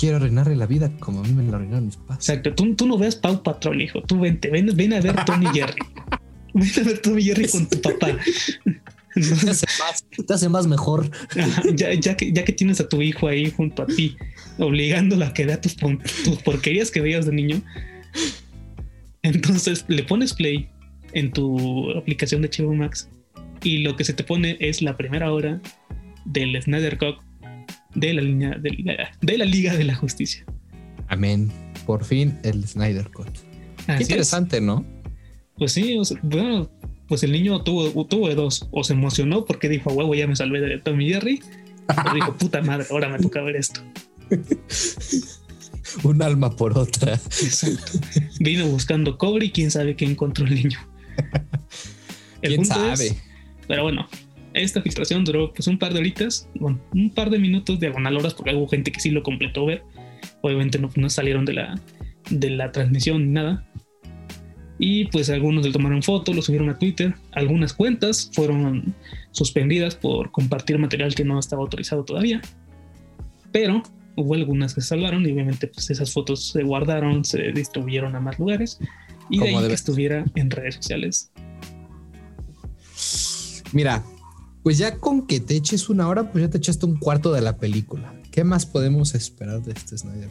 Quiero 0.00 0.16
arruinarle 0.16 0.56
la 0.56 0.64
vida 0.64 0.90
como 0.98 1.20
a 1.20 1.22
mí 1.24 1.34
me 1.34 1.42
la 1.42 1.58
arruinaron 1.58 1.84
mis 1.84 1.98
padres. 1.98 2.26
Exacto, 2.26 2.54
tú, 2.54 2.74
tú 2.74 2.86
no 2.86 2.96
veas 2.96 3.16
Pau 3.16 3.42
Patrol, 3.42 3.82
hijo. 3.82 4.00
Tú 4.00 4.18
vente, 4.18 4.48
ven, 4.48 4.74
ven 4.74 4.94
a 4.94 5.00
ver 5.02 5.14
Tommy 5.26 5.44
Jerry. 5.52 5.74
ven 6.54 6.70
a 6.80 6.82
ver 6.84 7.02
Tommy 7.02 7.22
Jerry 7.22 7.46
con 7.50 7.68
tu 7.68 7.82
papá. 7.82 8.16
te, 9.14 9.20
hace 9.20 9.66
más, 9.78 10.04
te 10.26 10.32
hace 10.32 10.48
más 10.48 10.66
mejor. 10.66 11.10
ya, 11.74 11.92
ya, 11.92 12.16
que, 12.16 12.32
ya 12.32 12.46
que 12.46 12.52
tienes 12.54 12.80
a 12.80 12.88
tu 12.88 13.02
hijo 13.02 13.28
ahí 13.28 13.50
junto 13.50 13.82
a 13.82 13.86
ti, 13.86 14.16
obligándolo 14.56 15.22
a 15.26 15.34
que 15.34 15.44
vea 15.44 15.60
tus, 15.60 15.76
tus 15.76 16.42
porquerías 16.42 16.90
que 16.90 17.02
veías 17.02 17.26
de 17.26 17.32
niño, 17.32 17.60
entonces 19.22 19.84
le 19.88 20.02
pones 20.04 20.32
play 20.32 20.70
en 21.12 21.30
tu 21.30 21.90
aplicación 21.90 22.40
de 22.40 22.48
HBO 22.48 22.72
Max 22.72 23.10
y 23.62 23.78
lo 23.78 23.96
que 23.96 24.04
se 24.04 24.14
te 24.14 24.24
pone 24.24 24.56
es 24.60 24.80
la 24.80 24.96
primera 24.96 25.30
hora 25.30 25.60
del 26.24 26.58
Snyder 26.62 26.96
Cut 26.96 27.16
de 27.94 28.14
la 28.14 28.22
línea 28.22 28.58
de, 28.58 29.08
de 29.20 29.38
la 29.38 29.44
Liga 29.44 29.74
de 29.74 29.84
la 29.84 29.94
Justicia. 29.94 30.44
Amén. 31.08 31.50
Por 31.86 32.04
fin 32.04 32.38
el 32.44 32.66
Snyder 32.66 33.10
Cut. 33.10 33.28
Qué 33.86 34.02
interesante, 34.02 34.60
¿no? 34.60 34.84
Pues 35.56 35.72
sí, 35.72 35.98
bueno, 36.22 36.70
pues 37.08 37.22
el 37.22 37.32
niño 37.32 37.62
tuvo, 37.62 38.06
tuvo 38.06 38.28
de 38.28 38.34
dos. 38.34 38.68
O 38.70 38.84
se 38.84 38.92
emocionó 38.92 39.44
porque 39.44 39.68
dijo, 39.68 39.92
huevo, 39.92 40.14
ya 40.14 40.26
me 40.26 40.36
salvé 40.36 40.60
de 40.60 40.78
Tommy 40.78 41.08
Jerry. 41.10 41.42
O 41.88 42.14
dijo, 42.14 42.36
puta 42.36 42.62
madre, 42.62 42.86
ahora 42.90 43.08
me 43.08 43.18
toca 43.18 43.42
ver 43.42 43.56
esto. 43.56 43.80
Un 46.04 46.22
alma 46.22 46.54
por 46.54 46.78
otra. 46.78 47.14
Exacto. 47.14 47.98
Vino 48.38 48.66
buscando 48.66 49.18
cobre 49.18 49.46
y 49.46 49.50
quién 49.50 49.70
sabe 49.70 49.96
qué 49.96 50.04
encontró 50.04 50.46
el 50.46 50.54
niño. 50.54 50.78
¿Quién 52.40 52.64
sabe? 52.64 53.16
pero 53.66 53.82
bueno, 53.84 54.08
esta 54.54 54.82
filtración 54.82 55.24
duró 55.24 55.52
pues 55.52 55.66
un 55.66 55.78
par 55.78 55.92
de 55.92 56.00
horitas, 56.00 56.48
bueno, 56.54 56.80
un 56.92 57.10
par 57.10 57.30
de 57.30 57.38
minutos 57.38 57.80
diagonal 57.80 58.16
horas, 58.16 58.34
porque 58.34 58.54
hubo 58.54 58.68
gente 58.68 58.92
que 58.92 59.00
sí 59.00 59.10
lo 59.10 59.22
completó 59.22 59.66
ver. 59.66 59.82
Obviamente 60.42 60.78
no, 60.78 60.90
no 60.96 61.10
salieron 61.10 61.44
de 61.44 61.54
la, 61.54 61.80
de 62.30 62.50
la 62.50 62.72
transmisión 62.72 63.26
ni 63.26 63.32
nada. 63.32 63.66
Y 64.78 65.06
pues 65.06 65.28
algunos 65.28 65.64
le 65.66 65.72
tomaron 65.72 66.02
fotos, 66.02 66.34
lo 66.34 66.42
subieron 66.42 66.70
a 66.70 66.78
Twitter. 66.78 67.14
Algunas 67.32 67.74
cuentas 67.74 68.30
fueron 68.32 68.94
suspendidas 69.30 69.94
por 69.94 70.30
compartir 70.30 70.78
material 70.78 71.14
que 71.14 71.24
no 71.24 71.38
estaba 71.38 71.62
autorizado 71.62 72.04
todavía. 72.04 72.40
Pero 73.52 73.82
hubo 74.16 74.34
algunas 74.34 74.74
que 74.74 74.80
se 74.80 74.88
salvaron 74.88 75.26
y 75.26 75.32
obviamente 75.32 75.66
pues 75.66 75.90
esas 75.90 76.12
fotos 76.12 76.48
se 76.48 76.62
guardaron, 76.62 77.24
se 77.24 77.52
distribuyeron 77.52 78.16
a 78.16 78.20
más 78.20 78.38
lugares 78.38 78.78
y 79.28 79.38
de 79.38 79.48
ahí 79.48 79.68
que 79.68 79.74
estuviera 79.74 80.24
en 80.34 80.50
redes 80.50 80.76
sociales 80.76 81.30
Mira, 83.72 84.02
pues 84.62 84.78
ya 84.78 84.98
con 84.98 85.26
que 85.26 85.40
te 85.40 85.56
eches 85.56 85.88
una 85.88 86.08
hora, 86.08 86.30
pues 86.30 86.44
ya 86.44 86.50
te 86.50 86.58
echaste 86.58 86.86
un 86.86 86.96
cuarto 86.96 87.32
de 87.32 87.40
la 87.40 87.56
película. 87.56 88.14
¿Qué 88.30 88.44
más 88.44 88.66
podemos 88.66 89.14
esperar 89.14 89.62
de 89.62 89.72
este 89.72 89.96
Snyder 89.96 90.30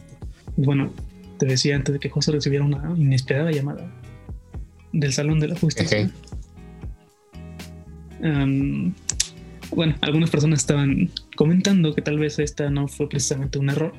Bueno, 0.56 0.92
te 1.38 1.46
decía 1.46 1.76
antes 1.76 1.92
de 1.92 1.98
que 1.98 2.08
José 2.08 2.32
recibiera 2.32 2.64
una 2.64 2.94
inesperada 2.96 3.50
llamada 3.50 3.90
del 4.92 5.12
Salón 5.12 5.40
de 5.40 5.48
la 5.48 5.58
Justicia. 5.58 6.10
bueno, 8.20 9.94
algunas 10.00 10.30
personas 10.30 10.60
estaban 10.60 11.10
comentando 11.36 11.94
que 11.94 12.02
tal 12.02 12.18
vez 12.18 12.38
esta 12.38 12.70
no 12.70 12.88
fue 12.88 13.08
precisamente 13.08 13.58
un 13.58 13.70
error, 13.70 13.92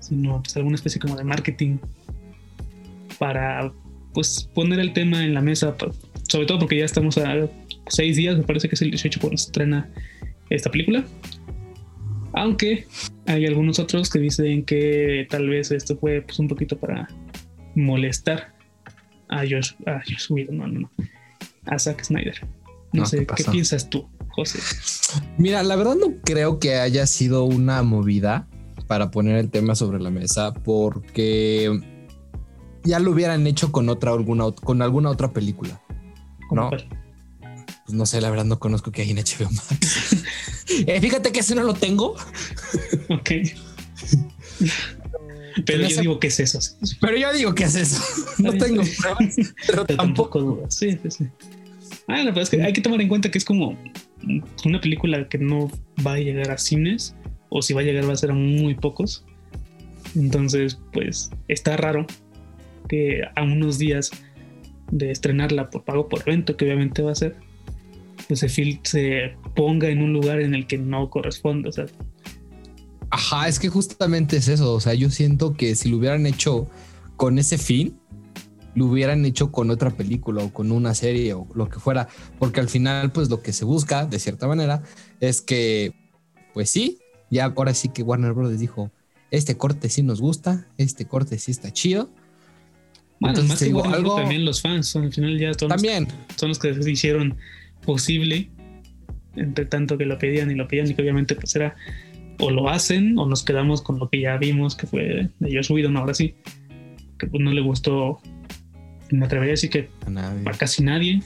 sino 0.00 0.42
pues 0.42 0.56
alguna 0.56 0.76
especie 0.76 1.00
como 1.00 1.16
de 1.16 1.24
marketing 1.24 1.78
para 3.18 3.72
pues 4.12 4.48
poner 4.54 4.78
el 4.78 4.92
tema 4.92 5.24
en 5.24 5.34
la 5.34 5.40
mesa, 5.40 5.74
sobre 6.28 6.46
todo 6.46 6.60
porque 6.60 6.78
ya 6.78 6.84
estamos 6.84 7.18
a 7.18 7.48
seis 7.88 8.16
días, 8.16 8.36
me 8.36 8.44
parece 8.44 8.68
que 8.68 8.74
es 8.74 8.82
el 8.82 8.90
18 8.90 9.20
cuando 9.20 9.36
se 9.36 9.46
estrena 9.46 9.90
esta 10.50 10.70
película. 10.70 11.04
Aunque 12.32 12.86
hay 13.26 13.46
algunos 13.46 13.78
otros 13.78 14.10
que 14.10 14.18
dicen 14.18 14.64
que 14.64 15.26
tal 15.30 15.48
vez 15.48 15.70
esto 15.70 15.96
fue 15.96 16.22
pues, 16.22 16.38
un 16.38 16.48
poquito 16.48 16.76
para 16.76 17.08
molestar 17.74 18.54
a 19.28 19.38
Josh, 19.38 19.72
a 19.86 20.00
Josh 20.00 20.30
Whedon, 20.30 20.58
no, 20.58 20.66
no, 20.66 20.80
no, 20.80 20.90
a 21.66 21.78
Zack 21.78 22.04
Snyder. 22.04 22.46
No, 22.92 23.06
sé, 23.06 23.26
¿qué, 23.26 23.44
piensas 23.44 23.90
tú, 23.90 24.08
José? 24.30 24.60
Mira, 25.36 25.62
la 25.62 25.74
verdad 25.74 25.96
no 25.96 26.14
creo 26.24 26.60
que 26.60 26.76
haya 26.76 27.06
sido 27.06 27.44
una 27.44 27.82
movida 27.82 28.48
para 28.86 29.10
poner 29.10 29.36
el 29.36 29.50
tema 29.50 29.74
sobre 29.74 30.00
la 30.00 30.10
mesa 30.10 30.54
porque 30.54 31.80
ya 32.84 32.98
lo 33.00 33.10
hubieran 33.10 33.46
hecho 33.46 33.72
con 33.72 33.88
otra 33.88 34.12
alguna 34.12 34.52
con 34.52 34.82
alguna 34.82 35.10
otra 35.10 35.32
película. 35.32 35.80
¿No? 36.52 36.70
Pues 37.84 37.94
no 37.94 38.06
sé, 38.06 38.20
la 38.20 38.30
verdad 38.30 38.44
no 38.44 38.58
conozco 38.58 38.90
que 38.90 39.02
hay 39.02 39.10
en 39.10 39.18
HBO 39.18 39.50
Max. 39.50 40.16
Eh, 40.86 40.98
fíjate 40.98 41.30
que 41.30 41.40
ese 41.40 41.54
no 41.54 41.62
lo 41.62 41.74
tengo. 41.74 42.16
ok. 43.10 43.30
Pero 45.66 45.86
yo 45.86 46.00
digo 46.00 46.18
que 46.18 46.28
es 46.28 46.40
eso. 46.40 46.58
Pero 47.00 47.16
yo 47.16 47.32
digo 47.32 47.54
que 47.54 47.64
es 47.64 47.74
eso. 47.74 48.02
No 48.38 48.52
tengo 48.54 48.82
pruebas, 48.98 49.36
pero 49.66 49.84
tampoco 49.84 50.40
dudas. 50.40 50.74
Sí, 50.74 50.98
sí, 51.02 51.10
sí. 51.10 51.24
Ah, 52.08 52.18
la 52.18 52.24
verdad 52.26 52.42
es 52.42 52.50
que 52.50 52.62
hay 52.62 52.72
que 52.72 52.80
tomar 52.80 53.00
en 53.00 53.08
cuenta 53.08 53.30
que 53.30 53.38
es 53.38 53.44
como 53.44 53.78
una 54.64 54.80
película 54.80 55.28
que 55.28 55.38
no 55.38 55.70
va 56.04 56.14
a 56.14 56.18
llegar 56.18 56.50
a 56.50 56.58
cines, 56.58 57.14
o 57.50 57.62
si 57.62 57.72
va 57.72 57.82
a 57.82 57.84
llegar 57.84 58.08
va 58.08 58.14
a 58.14 58.16
ser 58.16 58.30
a 58.30 58.34
muy 58.34 58.74
pocos. 58.74 59.24
Entonces, 60.16 60.78
pues 60.92 61.30
está 61.48 61.76
raro 61.76 62.06
que 62.88 63.22
a 63.34 63.42
unos 63.42 63.78
días 63.78 64.10
de 64.90 65.10
estrenarla 65.10 65.70
por 65.70 65.84
pago 65.84 66.08
por 66.08 66.22
evento, 66.22 66.56
que 66.56 66.64
obviamente 66.64 67.02
va 67.02 67.12
a 67.12 67.16
ser, 67.16 67.36
pues 68.28 68.40
se, 68.40 68.48
se 68.48 69.36
ponga 69.54 69.88
en 69.88 70.02
un 70.02 70.12
lugar 70.12 70.40
en 70.40 70.54
el 70.54 70.66
que 70.66 70.78
no 70.78 71.10
corresponde. 71.10 71.68
O 71.68 71.72
sea. 71.72 71.86
Ajá, 73.10 73.48
es 73.48 73.58
que 73.58 73.68
justamente 73.68 74.36
es 74.36 74.48
eso. 74.48 74.72
O 74.74 74.80
sea, 74.80 74.94
yo 74.94 75.10
siento 75.10 75.54
que 75.54 75.74
si 75.74 75.88
lo 75.88 75.98
hubieran 75.98 76.26
hecho 76.26 76.68
con 77.16 77.38
ese 77.38 77.58
fin, 77.58 77.98
lo 78.74 78.86
hubieran 78.86 79.24
hecho 79.24 79.52
con 79.52 79.70
otra 79.70 79.90
película 79.90 80.42
o 80.42 80.52
con 80.52 80.72
una 80.72 80.94
serie 80.94 81.32
o 81.34 81.46
lo 81.54 81.68
que 81.68 81.78
fuera, 81.78 82.08
porque 82.38 82.60
al 82.60 82.68
final, 82.68 83.12
pues 83.12 83.30
lo 83.30 83.40
que 83.40 83.52
se 83.52 83.64
busca, 83.64 84.06
de 84.06 84.18
cierta 84.18 84.46
manera, 84.48 84.82
es 85.20 85.40
que, 85.40 85.94
pues 86.52 86.70
sí, 86.70 86.98
ya 87.30 87.46
ahora 87.46 87.74
sí 87.74 87.88
que 87.88 88.02
Warner 88.02 88.32
Bros. 88.32 88.58
dijo, 88.58 88.90
este 89.30 89.56
corte 89.56 89.88
sí 89.88 90.02
nos 90.02 90.20
gusta, 90.20 90.66
este 90.76 91.06
corte 91.06 91.38
sí 91.38 91.50
está 91.50 91.72
chido. 91.72 92.10
Bueno, 93.20 93.42
más 93.44 93.60
que 93.60 93.66
algo... 93.66 94.16
también 94.16 94.44
los 94.44 94.60
fans, 94.60 94.94
al 94.96 95.12
final 95.12 95.38
ya 95.38 95.52
también. 95.52 96.08
son 96.36 96.48
los 96.48 96.58
que 96.58 96.70
hicieron 96.90 97.36
posible, 97.84 98.50
entre 99.36 99.66
tanto 99.66 99.98
que 99.98 100.06
lo 100.06 100.18
pedían 100.18 100.50
y 100.50 100.54
lo 100.54 100.68
pedían, 100.68 100.90
y 100.90 100.94
que 100.94 101.02
obviamente 101.02 101.34
pues 101.34 101.54
era 101.56 101.74
o 102.40 102.50
lo 102.50 102.68
hacen 102.68 103.18
o 103.18 103.26
nos 103.26 103.44
quedamos 103.44 103.82
con 103.82 103.98
lo 103.98 104.08
que 104.08 104.20
ya 104.20 104.36
vimos 104.36 104.74
que 104.74 104.86
fue 104.86 105.30
de 105.38 105.56
Josh 105.56 105.70
Whedon 105.70 105.96
ahora 105.96 106.14
sí, 106.14 106.34
que 107.18 107.26
pues 107.26 107.42
no 107.42 107.52
le 107.52 107.60
gustó, 107.60 108.20
me 109.10 109.26
atrevería 109.26 109.52
a 109.52 109.56
decir 109.56 109.70
que 109.70 109.88
a, 110.06 110.52
casi 110.52 110.82
nadie. 110.82 111.22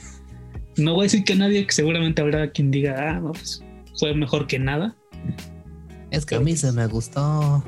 No 0.77 0.93
voy 0.93 1.01
a 1.01 1.03
decir 1.03 1.23
que 1.23 1.33
a 1.33 1.37
nadie, 1.37 1.65
que 1.65 1.73
seguramente 1.73 2.21
habrá 2.21 2.51
quien 2.51 2.71
diga, 2.71 2.95
ah, 3.09 3.19
no, 3.19 3.31
pues 3.31 3.63
fue 3.97 4.13
mejor 4.13 4.47
que 4.47 4.59
nada. 4.59 4.95
Es 6.11 6.25
que 6.25 6.35
a 6.35 6.39
mí 6.39 6.55
se 6.55 6.71
me 6.71 6.85
gustó. 6.87 7.63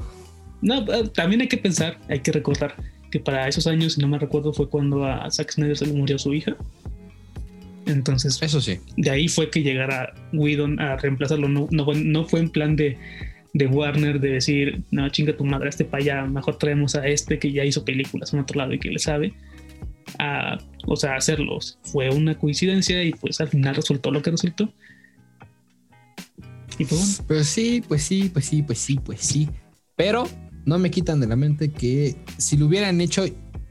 No, 0.62 0.94
eh, 0.94 1.10
también 1.14 1.42
hay 1.42 1.48
que 1.48 1.58
pensar, 1.58 2.00
hay 2.08 2.20
que 2.20 2.32
recordar 2.32 2.76
que 3.12 3.20
para 3.20 3.48
esos 3.48 3.68
años, 3.68 3.94
si 3.94 4.02
no 4.02 4.08
me 4.08 4.18
recuerdo, 4.18 4.54
fue 4.54 4.70
cuando 4.70 5.06
a 5.06 5.30
Zack 5.30 5.52
Snyder 5.52 5.78
se 5.78 5.88
le 5.88 5.94
murió 5.94 6.18
su 6.18 6.34
hija. 6.34 6.56
Entonces, 7.92 8.40
eso 8.42 8.62
sí. 8.62 8.80
De 8.98 9.10
ahí 9.10 9.28
fue 9.28 9.50
que 9.50 9.62
llegara 9.62 10.14
Whedon 10.34 10.80
a 10.80 10.98
reemplazarlo. 10.98 11.48
No, 11.48 11.68
no, 11.72 12.26
fue 12.26 12.40
en 12.40 12.50
plan 12.50 12.76
de, 12.76 12.98
de, 13.54 13.68
Warner 13.68 14.20
de 14.20 14.32
decir, 14.32 14.84
no, 14.92 15.10
chinga 15.10 15.36
tu 15.36 15.46
madre, 15.46 15.70
este 15.70 15.86
para 15.86 16.04
allá, 16.04 16.26
mejor 16.26 16.58
traemos 16.58 16.96
a 16.96 17.08
este 17.08 17.40
que 17.40 17.52
ya 17.52 17.64
hizo 17.66 17.86
películas 17.86 18.34
en 18.34 18.40
otro 18.40 18.58
lado 18.58 18.74
y 18.74 18.80
que 18.80 18.90
le 18.90 19.00
sabe. 19.00 19.34
a, 20.20 20.58
o 20.86 20.96
sea, 20.96 21.16
hacerlos. 21.16 21.80
Fue 21.84 22.10
una 22.10 22.38
coincidencia 22.38 23.04
y 23.04 23.12
pues 23.12 23.40
al 23.42 23.50
final 23.50 23.76
resultó 23.76 24.12
lo 24.12 24.22
que 24.22 24.32
resultó. 24.32 24.74
Y 26.78 26.86
pues 26.86 27.22
Pues 27.28 27.48
sí, 27.48 27.84
pues 27.88 28.04
sí, 28.04 28.30
pues 28.34 28.46
sí, 28.46 28.62
pues 28.64 28.80
sí, 28.80 29.00
pues 29.04 29.22
sí. 29.22 29.50
Pero 29.96 30.28
no 30.66 30.80
me 30.80 30.92
quitan 30.92 31.20
de 31.20 31.28
la 31.28 31.36
mente 31.36 31.72
que 31.72 32.16
si 32.38 32.58
lo 32.58 32.68
hubieran 32.68 33.02
hecho, 33.02 33.26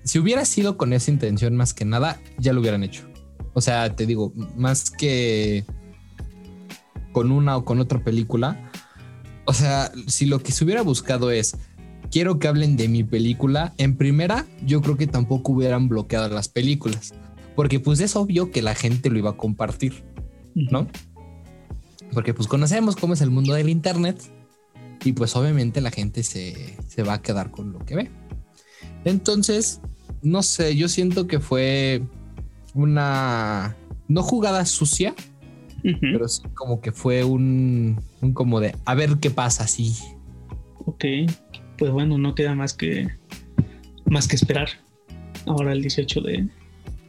si 0.05 0.19
hubiera 0.19 0.45
sido 0.45 0.77
con 0.77 0.93
esa 0.93 1.11
intención 1.11 1.57
más 1.57 1.75
que 1.75 1.85
nada, 1.85 2.21
ya 2.39 2.53
lo 2.53 2.61
hubieran 2.61 2.85
hecho. 2.85 3.10
O 3.55 3.61
sea, 3.61 3.95
te 3.95 4.07
digo, 4.07 4.33
más 4.57 4.91
que 4.91 5.65
con 7.13 7.33
una 7.33 7.57
o 7.57 7.65
con 7.65 7.81
otra 7.81 8.03
película. 8.03 8.71
O 9.45 9.53
sea, 9.53 9.91
si 10.07 10.27
lo 10.27 10.43
que 10.43 10.53
se 10.53 10.65
hubiera 10.65 10.83
buscado 10.83 11.31
es 11.31 11.57
quiero 12.11 12.39
que 12.39 12.49
hablen 12.49 12.77
de 12.77 12.89
mi 12.89 13.05
película, 13.05 13.73
en 13.79 13.97
primera, 13.97 14.47
yo 14.65 14.81
creo 14.83 14.97
que 14.97 15.07
tampoco 15.07 15.53
hubieran 15.53 15.89
bloqueado 15.89 16.29
las 16.29 16.49
películas, 16.49 17.15
porque 17.57 17.81
pues 17.81 18.01
es 18.01 18.17
obvio 18.17 18.51
que 18.51 18.63
la 18.63 18.75
gente 18.75 19.11
lo 19.11 19.19
iba 19.19 19.31
a 19.31 19.37
compartir, 19.37 20.05
¿no? 20.55 20.87
Porque 22.13 22.35
pues 22.35 22.49
conocemos 22.49 22.97
cómo 22.97 23.15
es 23.15 23.21
el 23.21 23.31
mundo 23.31 23.55
del 23.55 23.69
Internet 23.69 24.21
y 25.05 25.13
pues 25.13 25.37
obviamente 25.37 25.81
la 25.81 25.91
gente 25.91 26.23
se, 26.23 26.77
va 27.09 27.15
a 27.15 27.23
quedar 27.23 27.51
con 27.51 27.73
lo 27.73 27.79
que 27.81 27.95
ve. 27.95 28.11
Entonces, 29.05 29.81
no 30.23 30.43
sé, 30.43 30.77
yo 30.77 30.89
siento 30.89 31.27
que 31.27 31.41
fue 31.41 32.03
una, 32.75 33.77
no 34.09 34.23
jugada 34.23 34.65
sucia, 34.65 35.15
pero 35.83 36.29
sí 36.29 36.43
como 36.55 36.81
que 36.81 36.93
fue 36.93 37.25
un, 37.25 38.01
un 38.21 38.33
como 38.35 38.61
de, 38.61 38.75
a 38.85 38.95
ver 38.95 39.17
qué 39.21 39.31
pasa 39.31 39.65
así. 39.65 39.95
Ok, 40.87 41.05
pues 41.79 41.91
bueno, 41.91 42.19
no 42.19 42.35
queda 42.35 42.55
más 42.55 42.75
que, 42.75 43.09
más 44.07 44.29
que 44.29 44.37
esperar 44.37 44.69
ahora 45.47 45.73
el 45.73 45.83
18 45.83 46.21
de, 46.21 46.49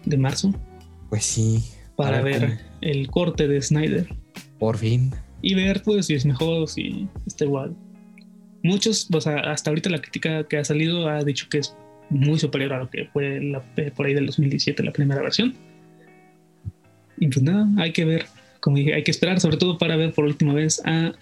de 0.05 0.17
marzo. 0.17 0.53
Pues 1.09 1.25
sí. 1.25 1.63
Para 1.95 2.21
ver 2.21 2.59
el 2.81 3.09
corte 3.09 3.47
de 3.47 3.61
Snyder. 3.61 4.07
Por 4.59 4.77
fin. 4.77 5.13
Y 5.41 5.55
ver 5.55 5.81
pues 5.83 6.07
si 6.07 6.13
es 6.13 6.25
mejor 6.25 6.63
o 6.63 6.67
si 6.67 7.07
está 7.25 7.45
igual. 7.45 7.75
Muchos, 8.63 9.07
o 9.11 9.21
sea, 9.21 9.39
hasta 9.51 9.71
ahorita 9.71 9.89
la 9.89 9.99
crítica 9.99 10.47
que 10.47 10.57
ha 10.57 10.63
salido 10.63 11.09
ha 11.09 11.23
dicho 11.23 11.47
que 11.49 11.59
es 11.59 11.75
muy 12.11 12.37
superior 12.37 12.73
a 12.73 12.79
lo 12.79 12.89
que 12.89 13.05
fue 13.05 13.41
la, 13.41 13.63
por 13.95 14.05
ahí 14.05 14.13
del 14.13 14.27
2017 14.27 14.83
la 14.83 14.91
primera 14.91 15.21
versión. 15.21 15.55
Y 17.17 17.27
pues 17.27 17.41
nada, 17.41 17.67
hay 17.77 17.93
que 17.93 18.05
ver, 18.05 18.25
como 18.59 18.77
dije, 18.77 18.93
hay 18.93 19.03
que 19.03 19.11
esperar 19.11 19.39
sobre 19.39 19.57
todo 19.57 19.77
para 19.77 19.95
ver 19.95 20.13
por 20.13 20.25
última 20.25 20.53
vez 20.53 20.81
a 20.85 21.13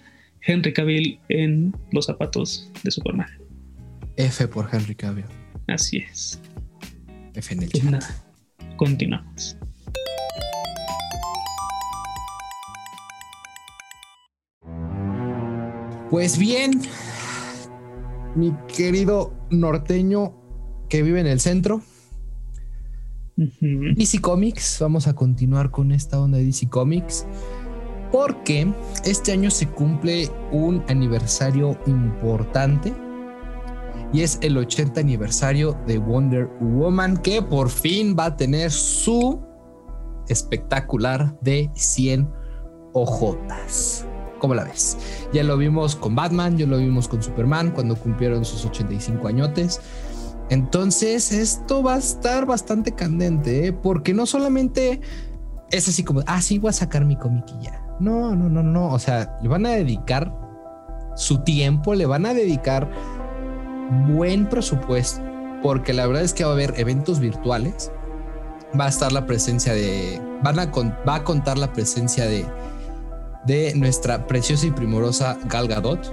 Henry 0.42 0.72
Cavill 0.72 1.20
en 1.28 1.74
los 1.92 2.06
zapatos 2.06 2.70
de 2.82 2.90
Superman. 2.90 3.28
F 4.16 4.48
por 4.48 4.68
Henry 4.72 4.94
Cavill. 4.94 5.24
Así 5.68 5.98
es. 5.98 6.40
F 7.34 7.54
en 7.54 7.62
el 7.62 7.70
pues 7.70 7.84
nada, 7.84 8.24
continuamos. 8.76 9.56
Pues 16.10 16.36
bien, 16.36 16.72
mi 18.34 18.52
querido 18.74 19.32
norteño 19.50 20.39
que 20.90 21.02
vive 21.02 21.20
en 21.20 21.28
el 21.28 21.40
centro, 21.40 21.80
DC 23.36 24.20
Comics, 24.20 24.78
vamos 24.80 25.06
a 25.06 25.14
continuar 25.14 25.70
con 25.70 25.92
esta 25.92 26.20
onda 26.20 26.36
de 26.36 26.44
DC 26.44 26.68
Comics 26.68 27.24
porque 28.12 28.70
este 29.04 29.32
año 29.32 29.50
se 29.50 29.68
cumple 29.68 30.28
un 30.50 30.82
aniversario 30.88 31.78
importante 31.86 32.92
y 34.12 34.22
es 34.22 34.38
el 34.42 34.58
80 34.58 35.00
aniversario 35.00 35.78
de 35.86 35.98
Wonder 35.98 36.50
Woman 36.60 37.16
que 37.18 37.40
por 37.40 37.70
fin 37.70 38.16
va 38.18 38.26
a 38.26 38.36
tener 38.36 38.72
su 38.72 39.40
espectacular 40.28 41.38
de 41.40 41.70
100 41.74 42.28
ojotas. 42.92 44.06
¿Cómo 44.40 44.54
la 44.54 44.64
ves? 44.64 44.98
Ya 45.32 45.44
lo 45.44 45.56
vimos 45.56 45.94
con 45.94 46.16
Batman, 46.16 46.58
ya 46.58 46.66
lo 46.66 46.78
vimos 46.78 47.06
con 47.06 47.22
Superman 47.22 47.70
cuando 47.70 47.94
cumplieron 47.94 48.44
sus 48.44 48.64
85 48.64 49.28
añotes. 49.28 49.80
Entonces 50.50 51.32
esto 51.32 51.82
va 51.82 51.94
a 51.94 51.98
estar 51.98 52.44
bastante 52.44 52.92
candente, 52.92 53.68
¿eh? 53.68 53.72
porque 53.72 54.12
no 54.12 54.26
solamente 54.26 55.00
es 55.70 55.88
así 55.88 56.02
como, 56.02 56.22
ah, 56.26 56.42
sí, 56.42 56.58
voy 56.58 56.70
a 56.70 56.72
sacar 56.72 57.04
mi 57.04 57.16
comiquilla. 57.16 57.80
No, 58.00 58.34
no, 58.34 58.48
no, 58.48 58.62
no. 58.62 58.88
O 58.88 58.98
sea, 58.98 59.38
le 59.40 59.48
van 59.48 59.64
a 59.64 59.70
dedicar 59.70 60.34
su 61.14 61.42
tiempo, 61.44 61.94
le 61.94 62.06
van 62.06 62.26
a 62.26 62.34
dedicar 62.34 62.90
buen 64.08 64.48
presupuesto, 64.48 65.22
porque 65.62 65.92
la 65.92 66.06
verdad 66.06 66.24
es 66.24 66.34
que 66.34 66.44
va 66.44 66.50
a 66.50 66.54
haber 66.54 66.74
eventos 66.78 67.20
virtuales. 67.20 67.92
Va 68.78 68.86
a 68.86 68.88
estar 68.88 69.12
la 69.12 69.26
presencia 69.26 69.72
de, 69.72 70.20
van 70.42 70.58
a 70.58 70.66
va 71.08 71.16
a 71.16 71.24
contar 71.24 71.58
la 71.58 71.72
presencia 71.72 72.24
de, 72.24 72.44
de 73.46 73.72
nuestra 73.76 74.26
preciosa 74.26 74.66
y 74.66 74.72
primorosa 74.72 75.38
Gal 75.48 75.68
Gadot. 75.68 76.12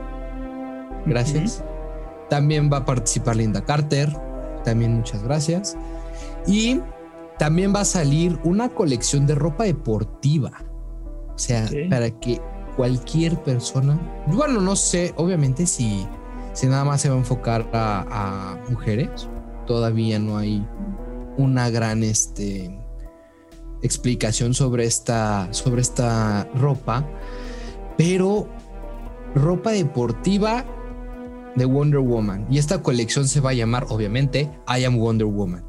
Gracias. 1.08 1.64
También 2.30 2.70
va 2.72 2.78
a 2.78 2.86
participar 2.86 3.38
Linda 3.38 3.64
Carter. 3.64 4.27
También 4.68 4.96
muchas 4.96 5.24
gracias. 5.24 5.78
Y 6.46 6.82
también 7.40 7.74
va 7.74 7.80
a 7.80 7.86
salir 7.86 8.38
una 8.44 8.68
colección 8.68 9.26
de 9.26 9.34
ropa 9.34 9.64
deportiva. 9.64 10.52
O 11.34 11.38
sea, 11.38 11.70
para 11.90 12.12
que 12.12 12.42
cualquier 12.76 13.42
persona, 13.44 13.98
bueno, 14.28 14.60
no 14.60 14.76
sé, 14.76 15.14
obviamente 15.16 15.66
si, 15.66 16.06
si 16.52 16.68
nada 16.68 16.84
más 16.84 17.00
se 17.00 17.08
va 17.08 17.16
a 17.16 17.20
enfocar 17.20 17.70
a, 17.72 18.58
mujeres, 18.70 19.30
todavía 19.66 20.20
no 20.20 20.36
hay 20.36 20.68
una 21.38 21.70
gran 21.70 22.04
este, 22.04 22.78
explicación 23.82 24.54
sobre 24.54 24.84
esta, 24.84 25.48
sobre 25.54 25.80
esta 25.80 26.46
ropa, 26.56 27.08
pero 27.98 28.50
ropa 29.34 29.72
deportiva 29.72 30.66
de 31.58 31.66
Wonder 31.66 32.00
Woman. 32.00 32.46
Y 32.50 32.60
esta 32.60 32.82
colección 32.84 33.28
se 33.28 33.42
va 33.42 33.50
a 33.50 33.54
llamar, 33.54 33.88
obviamente, 33.90 34.50
I 34.68 34.86
Am 34.86 34.98
Wonder 34.98 35.26
Woman. 35.28 35.66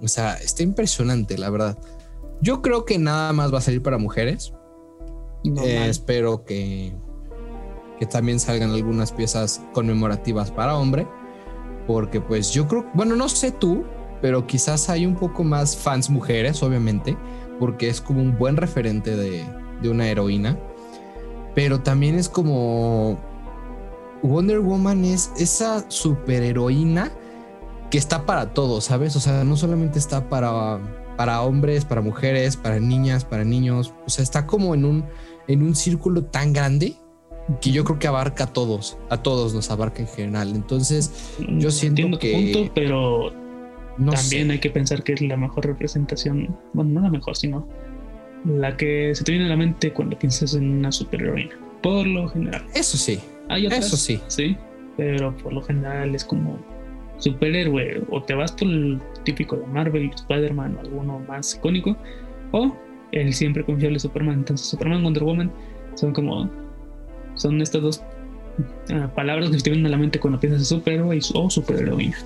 O 0.00 0.08
sea, 0.08 0.34
está 0.34 0.62
impresionante, 0.62 1.36
la 1.36 1.50
verdad. 1.50 1.78
Yo 2.40 2.62
creo 2.62 2.84
que 2.84 2.98
nada 2.98 3.32
más 3.32 3.52
va 3.52 3.58
a 3.58 3.60
salir 3.60 3.82
para 3.82 3.98
mujeres. 3.98 4.54
Eh, 5.44 5.86
espero 5.88 6.44
que, 6.44 6.94
que 7.98 8.06
también 8.06 8.40
salgan 8.40 8.70
algunas 8.70 9.12
piezas 9.12 9.60
conmemorativas 9.72 10.50
para 10.50 10.76
hombre. 10.76 11.06
Porque 11.86 12.20
pues 12.20 12.52
yo 12.52 12.66
creo, 12.66 12.86
bueno, 12.94 13.14
no 13.14 13.28
sé 13.28 13.50
tú, 13.50 13.84
pero 14.22 14.46
quizás 14.46 14.88
hay 14.88 15.04
un 15.04 15.14
poco 15.14 15.44
más 15.44 15.76
fans 15.76 16.10
mujeres, 16.10 16.62
obviamente, 16.62 17.16
porque 17.58 17.88
es 17.88 18.00
como 18.00 18.22
un 18.22 18.36
buen 18.38 18.56
referente 18.56 19.16
de, 19.16 19.44
de 19.82 19.88
una 19.90 20.08
heroína. 20.08 20.58
Pero 21.54 21.80
también 21.80 22.14
es 22.14 22.28
como 22.28 23.18
Wonder 24.22 24.60
Woman 24.60 25.04
es 25.04 25.30
esa 25.36 25.88
superheroína 25.90 27.12
que 27.90 27.98
está 27.98 28.26
para 28.26 28.52
todos, 28.52 28.84
¿sabes? 28.84 29.16
O 29.16 29.20
sea, 29.20 29.44
no 29.44 29.56
solamente 29.56 29.98
está 29.98 30.28
para, 30.28 30.78
para 31.16 31.42
hombres, 31.42 31.84
para 31.84 32.00
mujeres, 32.00 32.56
para 32.56 32.78
niñas, 32.80 33.24
para 33.24 33.44
niños. 33.44 33.94
O 34.06 34.10
sea, 34.10 34.22
está 34.22 34.46
como 34.46 34.74
en 34.74 34.84
un 34.84 35.04
en 35.48 35.62
un 35.62 35.74
círculo 35.74 36.24
tan 36.24 36.52
grande 36.52 36.94
que 37.60 37.72
yo 37.72 37.82
creo 37.82 37.98
que 37.98 38.06
abarca 38.06 38.44
a 38.44 38.52
todos, 38.52 38.98
a 39.08 39.22
todos 39.22 39.54
nos 39.54 39.70
abarca 39.70 40.02
en 40.02 40.08
general. 40.08 40.54
Entonces, 40.54 41.34
yo 41.56 41.70
siento 41.70 42.18
que. 42.18 42.52
Punto, 42.52 42.72
pero 42.74 43.32
también 43.96 44.50
hay 44.50 44.58
que 44.60 44.70
pensar 44.70 45.02
que 45.02 45.14
es 45.14 45.22
la 45.22 45.36
mejor 45.36 45.66
representación, 45.66 46.56
bueno, 46.74 46.92
no 46.92 47.00
la 47.00 47.10
mejor, 47.10 47.36
sino 47.36 47.66
la 48.44 48.76
que 48.76 49.12
se 49.14 49.24
te 49.24 49.32
viene 49.32 49.46
a 49.46 49.48
la 49.48 49.56
mente 49.56 49.92
cuando 49.92 50.16
piensas 50.18 50.54
en 50.54 50.70
una 50.70 50.92
superheroína. 50.92 51.58
Por 51.82 52.06
lo 52.06 52.28
general. 52.28 52.64
Eso 52.74 52.96
sí. 52.96 53.18
Hay 53.48 53.66
eso 53.66 53.96
sí. 53.96 54.20
Sí, 54.28 54.56
pero 54.96 55.36
por 55.36 55.52
lo 55.52 55.62
general 55.62 56.14
es 56.14 56.24
como 56.24 56.58
superhéroe. 57.18 58.02
O 58.10 58.22
te 58.22 58.34
vas 58.34 58.52
por 58.52 58.68
el 58.68 59.00
típico 59.24 59.56
de 59.56 59.66
Marvel, 59.66 60.10
Spider-Man 60.14 60.76
o 60.76 60.80
alguno 60.80 61.18
más 61.20 61.54
icónico, 61.54 61.96
o 62.52 62.74
el 63.12 63.32
siempre 63.32 63.64
confiable 63.64 63.98
Superman. 63.98 64.40
Entonces, 64.40 64.66
Superman, 64.66 65.02
Wonder 65.02 65.24
Woman 65.24 65.50
son 65.94 66.12
como. 66.12 66.50
Son 67.34 67.60
estas 67.60 67.82
dos 67.82 68.02
ah, 68.92 69.10
palabras 69.14 69.50
que 69.50 69.58
te 69.58 69.70
vienen 69.70 69.86
a 69.86 69.90
la 69.90 69.96
mente 69.96 70.18
cuando 70.18 70.40
piensas 70.40 70.60
en 70.62 70.78
superhéroe 70.78 71.20
o 71.34 71.48
superheroína. 71.48 72.16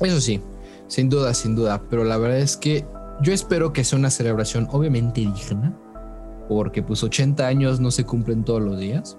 Eso 0.00 0.20
sí, 0.20 0.40
sin 0.88 1.08
duda, 1.08 1.32
sin 1.34 1.54
duda. 1.54 1.80
Pero 1.88 2.02
la 2.02 2.18
verdad 2.18 2.38
es 2.38 2.56
que 2.56 2.84
yo 3.22 3.32
espero 3.32 3.72
que 3.72 3.84
sea 3.84 3.98
una 3.98 4.10
celebración, 4.10 4.66
obviamente 4.72 5.20
digna, 5.20 5.76
porque 6.48 6.82
pues 6.82 7.04
80 7.04 7.46
años 7.46 7.78
no 7.78 7.92
se 7.92 8.04
cumplen 8.04 8.44
todos 8.44 8.60
los 8.60 8.80
días. 8.80 9.16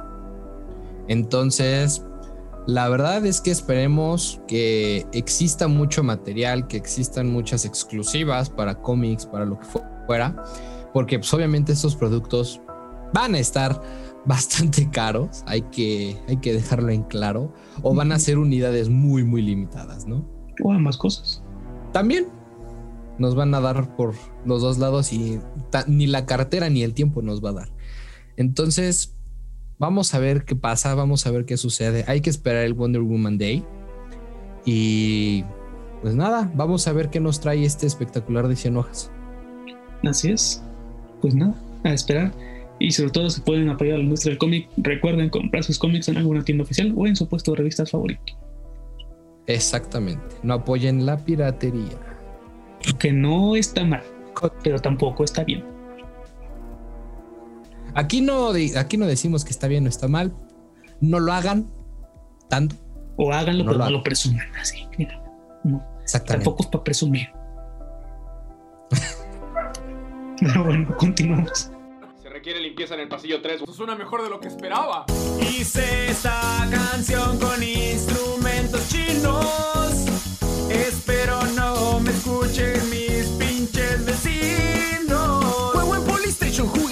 Entonces, 1.07 2.03
la 2.67 2.87
verdad 2.89 3.25
es 3.25 3.41
que 3.41 3.51
esperemos 3.51 4.41
que 4.47 5.05
exista 5.11 5.67
mucho 5.67 6.03
material, 6.03 6.67
que 6.67 6.77
existan 6.77 7.31
muchas 7.31 7.65
exclusivas 7.65 8.49
para 8.49 8.81
cómics, 8.81 9.25
para 9.25 9.45
lo 9.45 9.59
que 9.59 9.65
fuera 9.65 10.35
porque 10.93 11.19
pues, 11.19 11.33
obviamente 11.33 11.73
estos 11.73 11.95
productos 11.95 12.61
van 13.13 13.35
a 13.35 13.39
estar 13.39 13.81
bastante 14.25 14.89
caros, 14.89 15.43
hay 15.47 15.63
que, 15.63 16.17
hay 16.29 16.37
que 16.37 16.53
dejarlo 16.53 16.89
en 16.91 17.03
claro, 17.03 17.53
o 17.81 17.93
van 17.93 18.11
a 18.13 18.19
ser 18.19 18.37
unidades 18.37 18.87
muy, 18.87 19.23
muy 19.25 19.41
limitadas, 19.41 20.07
¿no? 20.07 20.25
O 20.63 20.71
ambas 20.71 20.97
cosas. 20.97 21.43
También, 21.91 22.27
Nos 23.19 23.35
van 23.35 23.53
a 23.53 23.59
dar 23.59 23.95
por 23.95 24.15
los 24.43 24.61
dos 24.61 24.79
lados 24.79 25.13
y 25.13 25.39
ni 25.87 26.07
la 26.07 26.25
cartera 26.25 26.69
ni 26.69 26.81
el 26.81 26.95
tiempo 26.95 27.21
nos 27.21 27.43
va 27.43 27.49
a 27.49 27.53
dar. 27.53 27.69
Entonces, 28.37 29.15
vamos 29.84 30.13
a 30.13 30.19
ver 30.19 30.46
qué 30.46 30.56
pasa, 30.56 30.96
vamos 30.96 31.28
a 31.28 31.32
ver 31.32 31.43
qué 31.43 31.58
sucede. 31.58 32.06
Hay 32.08 32.22
que 32.22 32.30
esperar 32.30 32.63
el 32.63 32.74
Wonder 32.74 33.02
Woman 33.02 33.38
Day. 33.38 33.65
Y 34.63 35.43
pues 36.02 36.15
nada, 36.15 36.50
vamos 36.56 36.88
a 36.88 36.93
ver 36.93 37.10
qué 37.10 37.19
nos 37.19 37.41
trae 37.41 37.65
este 37.65 37.86
espectacular 37.86 38.48
de 38.48 38.56
100 38.56 38.78
hojas. 38.78 39.12
Así 40.08 40.32
es. 40.32 40.63
Pues 41.22 41.36
nada, 41.36 41.54
a 41.84 41.91
esperar. 41.91 42.32
Y 42.80 42.91
sobre 42.91 43.12
todo, 43.12 43.30
si 43.30 43.41
pueden 43.41 43.67
apoyar 43.67 43.96
a 43.96 43.98
la 43.98 44.06
industria 44.06 44.32
del 44.32 44.38
cómic, 44.38 44.69
recuerden 44.78 45.30
comprar 45.30 45.65
sus 45.65 45.78
cómics 45.78 46.08
en 46.08 46.15
alguna 46.15 46.46
tienda 46.46 46.63
oficial 46.63 46.93
o 46.96 47.06
en 47.06 47.17
su 47.17 47.28
puesto 47.28 47.52
de 47.52 47.58
revistas 47.58 47.91
favorito. 47.91 48.39
Exactamente. 49.48 50.38
No 50.43 50.54
apoyen 50.54 51.06
la 51.06 51.17
piratería. 51.17 52.00
Que 53.00 53.12
no 53.12 53.58
está 53.58 53.84
mal, 53.84 54.04
pero 54.63 54.80
tampoco 54.80 55.26
está 55.26 55.43
bien. 55.43 55.72
Aquí 57.95 58.21
no, 58.21 58.51
aquí 58.77 58.97
no 58.97 59.06
decimos 59.06 59.45
que 59.45 59.51
está 59.51 59.67
bien 59.67 59.86
o 59.86 59.89
está 59.89 60.08
mal. 60.08 60.34
No 61.01 61.19
lo 61.19 61.34
hagan 61.34 61.69
tanto. 62.49 62.75
O 63.17 63.32
háganlo, 63.32 63.65
pero 63.65 63.77
no 63.77 63.89
lo 63.89 64.03
presuman 64.03 64.47
así. 64.60 64.88
no. 65.63 65.84
Exactamente. 66.01 66.45
Tampoco 66.45 66.63
es 66.63 66.69
para 66.69 66.84
presumir. 66.84 67.29
pero 70.39 70.63
bueno, 70.63 70.97
continuamos 70.97 71.71
quiere 72.43 72.60
limpieza 72.60 72.93
en 72.93 72.99
el 72.99 73.08
pasillo 73.08 73.41
3. 73.41 73.62
Eso 73.62 73.73
suena 73.73 73.95
mejor 73.95 74.21
de 74.21 74.29
lo 74.29 74.39
que 74.39 74.49
esperaba. 74.49 75.06
Hice 75.41 76.10
esta 76.10 76.67
canción 76.69 77.39
con 77.39 77.63
instrumentos 77.63 78.88
chinos. 78.89 80.06
Espero 80.69 81.41
no 81.56 81.99
me 82.01 82.12
escuchen 82.12 82.89
mis 82.89 83.02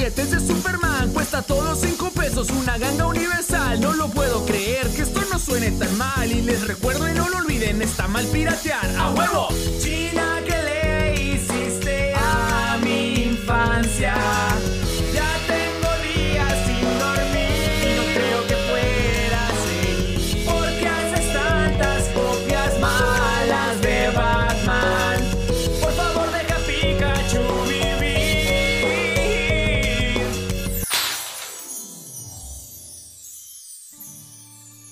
juguetes 0.02 0.32
de 0.32 0.40
Superman. 0.40 1.12
Cuesta 1.14 1.44
todos 1.44 1.82
5 1.82 2.10
pesos, 2.10 2.50
una 2.50 2.76
ganga 2.80 3.06
universal. 3.06 3.80
No 3.80 3.94
lo 3.94 4.08
puedo 4.08 4.44
creer 4.48 4.88
que 4.90 5.04
esto 5.04 5.22
no 5.32 5.38
suene 5.38 5.70
tan 5.72 5.96
mal. 5.96 6.32
Y 6.32 6.42
les 6.42 6.68
recuerdo 6.68 7.08
y 7.08 7.14
no 7.14 7.30
lo 7.30 7.38
olviden, 7.38 7.84
está 7.84 8.08
mal 8.08 8.26
piratear. 8.26 8.96
¡A 8.98 9.12
huevo! 9.12 9.50
China 9.80 10.40
que 10.44 10.58
le 10.64 11.36
hiciste 11.36 12.16
a 12.16 12.80
mi 12.84 13.26
infancia. 13.26 14.16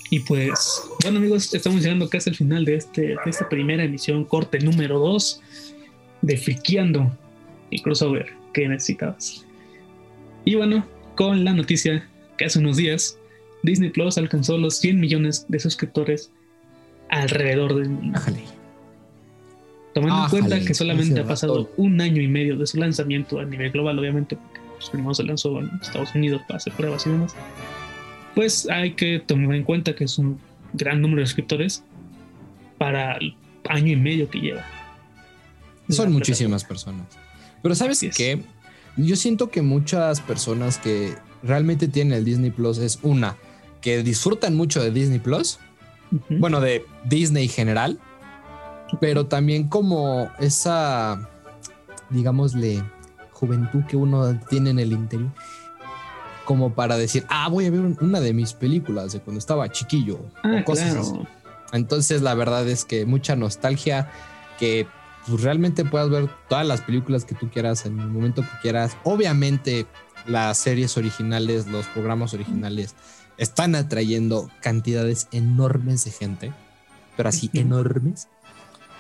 Y 0.10 0.22
pues, 0.22 0.84
bueno 1.04 1.20
amigos, 1.20 1.54
estamos 1.54 1.84
llegando 1.84 2.10
casi 2.10 2.32
al 2.32 2.36
final 2.36 2.66
de, 2.66 2.76
este, 2.76 3.02
de 3.02 3.18
esta 3.28 3.48
primera 3.48 3.84
emisión, 3.84 4.26
corte 4.26 4.60
número 4.60 4.98
2 5.00 5.42
de 6.22 6.38
Friqueando 6.38 7.16
y 7.70 7.82
Crossover 7.82 8.34
que 8.54 8.68
necesitabas. 8.68 9.46
Y 10.46 10.56
bueno, 10.56 10.86
con 11.16 11.44
la 11.44 11.54
noticia 11.54 12.08
que 12.38 12.46
hace 12.46 12.58
unos 12.58 12.78
días 12.78 13.20
Disney 13.62 13.92
Plus 13.92 14.18
alcanzó 14.18 14.58
los 14.58 14.78
100 14.78 15.00
millones 15.00 15.46
de 15.48 15.60
suscriptores 15.60 16.32
alrededor 17.10 17.76
del 17.76 17.90
mundo. 17.90 18.20
Tomando 19.94 20.24
en 20.24 20.30
cuenta 20.30 20.60
que 20.66 20.74
solamente 20.74 21.20
ha 21.20 21.26
pasado 21.26 21.70
un 21.78 22.02
año 22.02 22.22
y 22.22 22.28
medio 22.28 22.58
de 22.58 22.66
su 22.66 22.78
lanzamiento 22.78 23.40
a 23.40 23.46
nivel 23.46 23.72
global, 23.72 24.00
obviamente, 24.00 24.38
porque 24.38 24.60
pues, 24.76 24.90
primero 24.90 25.14
se 25.14 25.24
lanzó 25.24 25.60
en 25.60 25.70
Estados 25.82 26.16
Unidos 26.16 26.42
para 26.48 26.58
hacer 26.58 26.74
pruebas 26.74 27.06
y 27.06 27.10
demás 27.10 27.36
pues 28.36 28.68
hay 28.70 28.94
que 28.94 29.20
tomar 29.20 29.56
en 29.56 29.64
cuenta 29.64 29.96
que 29.96 30.04
es 30.04 30.18
un 30.18 30.40
gran 30.74 31.02
número 31.02 31.22
de 31.22 31.26
suscriptores 31.26 31.84
para 32.78 33.18
el 33.18 33.36
año 33.68 33.94
y 33.94 33.96
medio 33.96 34.30
que 34.30 34.40
lleva. 34.40 34.66
Son 35.90 36.12
muchísimas 36.12 36.64
personas. 36.64 37.06
Pero 37.62 37.76
sabes 37.76 38.06
qué? 38.16 38.44
Yo 38.98 39.16
siento 39.16 39.50
que 39.50 39.62
muchas 39.62 40.22
personas 40.22 40.78
que 40.78 41.16
realmente 41.44 41.88
tienen 41.88 42.18
el 42.18 42.26
Disney 42.26 42.52
Plus 42.52 42.78
es 42.78 43.00
una, 43.02 43.38
que 43.82 44.04
disfrutan 44.04 44.56
mucho 44.56 44.82
de 44.82 44.92
Disney 44.92 45.20
Plus, 45.20 45.60
bueno, 46.30 46.60
de 46.60 46.86
Disney 47.06 47.46
en 47.46 47.50
general, 47.50 48.00
pero 49.00 49.28
también 49.28 49.68
como 49.68 50.30
esa, 50.40 51.30
digámosle, 52.10 52.84
juventud 53.32 53.84
que 53.88 53.96
uno 53.96 54.40
tiene 54.50 54.72
en 54.72 54.80
el 54.80 54.92
interior 54.92 55.32
como 56.50 56.74
para 56.74 56.98
decir, 56.98 57.28
ah, 57.30 57.48
voy 57.48 57.68
a 57.68 57.70
ver 57.70 57.82
una 58.02 58.20
de 58.20 58.34
mis 58.34 58.54
películas 58.54 59.14
de 59.14 59.20
cuando 59.20 59.38
estaba 59.38 59.72
chiquillo. 59.72 60.20
Ah, 60.42 60.64
cosas 60.66 60.96
así. 60.96 61.14
Entonces, 61.74 62.24
la 62.24 62.34
verdad 62.34 62.68
es 62.68 62.86
que 62.86 63.06
mucha 63.06 63.36
nostalgia 63.36 64.10
que 64.58 64.88
pues, 65.28 65.44
realmente 65.44 65.86
puedas 65.86 66.10
ver 66.10 66.28
todas 66.48 66.66
las 66.66 66.82
películas 66.82 67.24
que 67.24 67.36
tú 67.36 67.52
quieras 67.52 67.86
en 67.86 68.00
el 68.00 68.08
momento 68.08 68.42
que 68.42 68.62
quieras. 68.64 68.98
Obviamente, 69.04 69.86
las 70.26 70.58
series 70.58 70.98
originales, 70.98 71.68
los 71.68 71.86
programas 71.86 72.34
originales 72.34 72.96
están 73.38 73.76
atrayendo 73.76 74.50
cantidades 74.60 75.28
enormes 75.32 76.04
de 76.06 76.10
gente, 76.10 76.52
pero 77.16 77.30
así 77.30 77.52
enormes. 77.54 78.28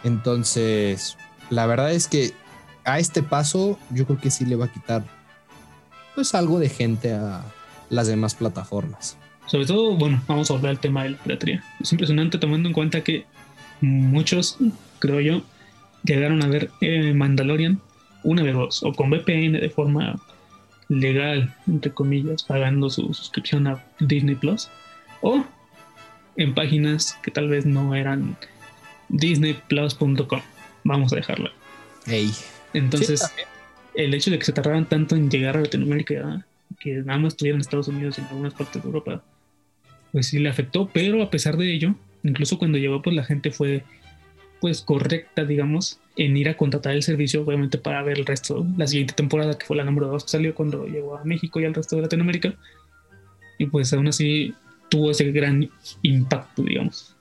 Entonces, 0.04 1.18
la 1.50 1.66
verdad 1.66 1.94
es 1.94 2.08
que 2.08 2.32
a 2.86 3.00
este 3.00 3.24
paso 3.24 3.80
yo 3.90 4.06
creo 4.06 4.22
que 4.22 4.30
sí 4.30 4.46
le 4.46 4.56
va 4.56 4.66
a 4.66 4.72
quitar 4.72 5.18
pues 6.15 6.36
algo 6.36 6.60
de 6.60 6.69
gente 6.69 7.13
a 7.13 7.43
las 7.89 8.08
demás 8.08 8.36
plataformas. 8.36 9.17
Sobre 9.45 9.65
todo, 9.65 9.95
bueno, 9.95 10.22
vamos 10.28 10.52
a 10.52 10.54
hablar 10.54 10.74
del 10.74 10.80
tema 10.80 11.04
de 11.04 11.12
la 11.12 11.17
piratería. 11.17 11.63
Es 11.80 11.91
impresionante 11.91 12.38
tomando 12.38 12.69
en 12.69 12.74
cuenta 12.74 13.04
que 13.04 13.26
muchos, 13.82 14.58
creo 15.00 15.19
yo, 15.19 15.41
llegaron 16.04 16.43
a 16.43 16.48
ver 16.48 16.69
eh, 16.82 17.13
Mandalorian 17.13 17.82
una 18.24 18.43
vez 18.43 18.84
o 18.84 18.93
con 18.93 19.10
VPN 19.10 19.54
de 19.54 19.69
forma 19.69 20.19
legal, 20.89 21.56
entre 21.67 21.93
comillas, 21.93 22.43
pagando 22.43 22.89
su 22.89 23.13
suscripción 23.13 23.67
a 23.67 23.84
Disney 24.00 24.36
Plus, 24.36 24.69
o 25.22 25.45
en 26.36 26.54
páginas 26.54 27.17
que 27.22 27.32
tal 27.32 27.48
vez 27.48 27.65
no 27.65 27.95
eran 27.95 28.38
disneyplus.com. 29.10 30.41
Vamos 30.84 31.13
a 31.13 31.15
dejarlo. 31.15 31.50
Entonces, 32.74 33.24
el 34.00 34.14
hecho 34.14 34.32
de 34.32 34.40
que 34.40 34.46
se 34.46 34.54
tardaran 34.54 34.88
tanto 34.88 35.18
en 35.18 35.30
llegar 35.30 35.58
a 35.58 35.62
Latinoamérica, 35.62 36.46
que 36.80 36.94
nada 37.04 37.20
más 37.20 37.34
estuvieran 37.34 37.58
en 37.58 37.62
Estados 37.62 37.90
Unidos 37.90 38.18
y 38.18 38.22
en 38.22 38.28
algunas 38.28 38.54
partes 38.54 38.82
de 38.82 38.88
Europa, 38.88 39.22
pues 40.14 40.28
sí 40.28 40.40
le 40.40 40.48
afectó, 40.48 40.90
pero 40.94 41.22
a 41.22 41.30
pesar 41.30 41.58
de 41.58 41.74
ello, 41.74 41.96
incluso 42.24 42.58
cuando 42.58 42.78
llegó, 42.78 43.02
pues 43.02 43.14
la 43.14 43.26
gente 43.26 43.52
fue 43.52 43.84
pues 44.62 44.82
correcta, 44.82 45.44
digamos, 45.44 46.00
en 46.16 46.38
ir 46.38 46.48
a 46.48 46.56
contratar 46.56 46.94
el 46.94 47.04
servicio, 47.04 47.42
obviamente 47.42 47.78
para 47.78 48.02
ver 48.02 48.20
el 48.20 48.26
resto, 48.26 48.66
la 48.78 48.88
siguiente 48.88 49.14
temporada, 49.14 49.58
que 49.58 49.66
fue 49.66 49.76
la 49.76 49.84
número 49.84 50.08
2 50.08 50.24
que 50.24 50.30
salió 50.30 50.56
cuando 50.56 50.86
llegó 50.86 51.18
a 51.18 51.26
México 51.26 51.60
y 51.60 51.66
al 51.66 51.74
resto 51.74 51.98
de 51.98 52.04
Latinoamérica. 52.04 52.54
Y 53.58 53.66
pues 53.66 53.92
aún 53.92 54.08
así 54.08 54.54
tuvo 54.90 55.12
ese 55.12 55.30
gran 55.32 55.70
impacto, 56.04 56.64
digamos. 56.64 57.16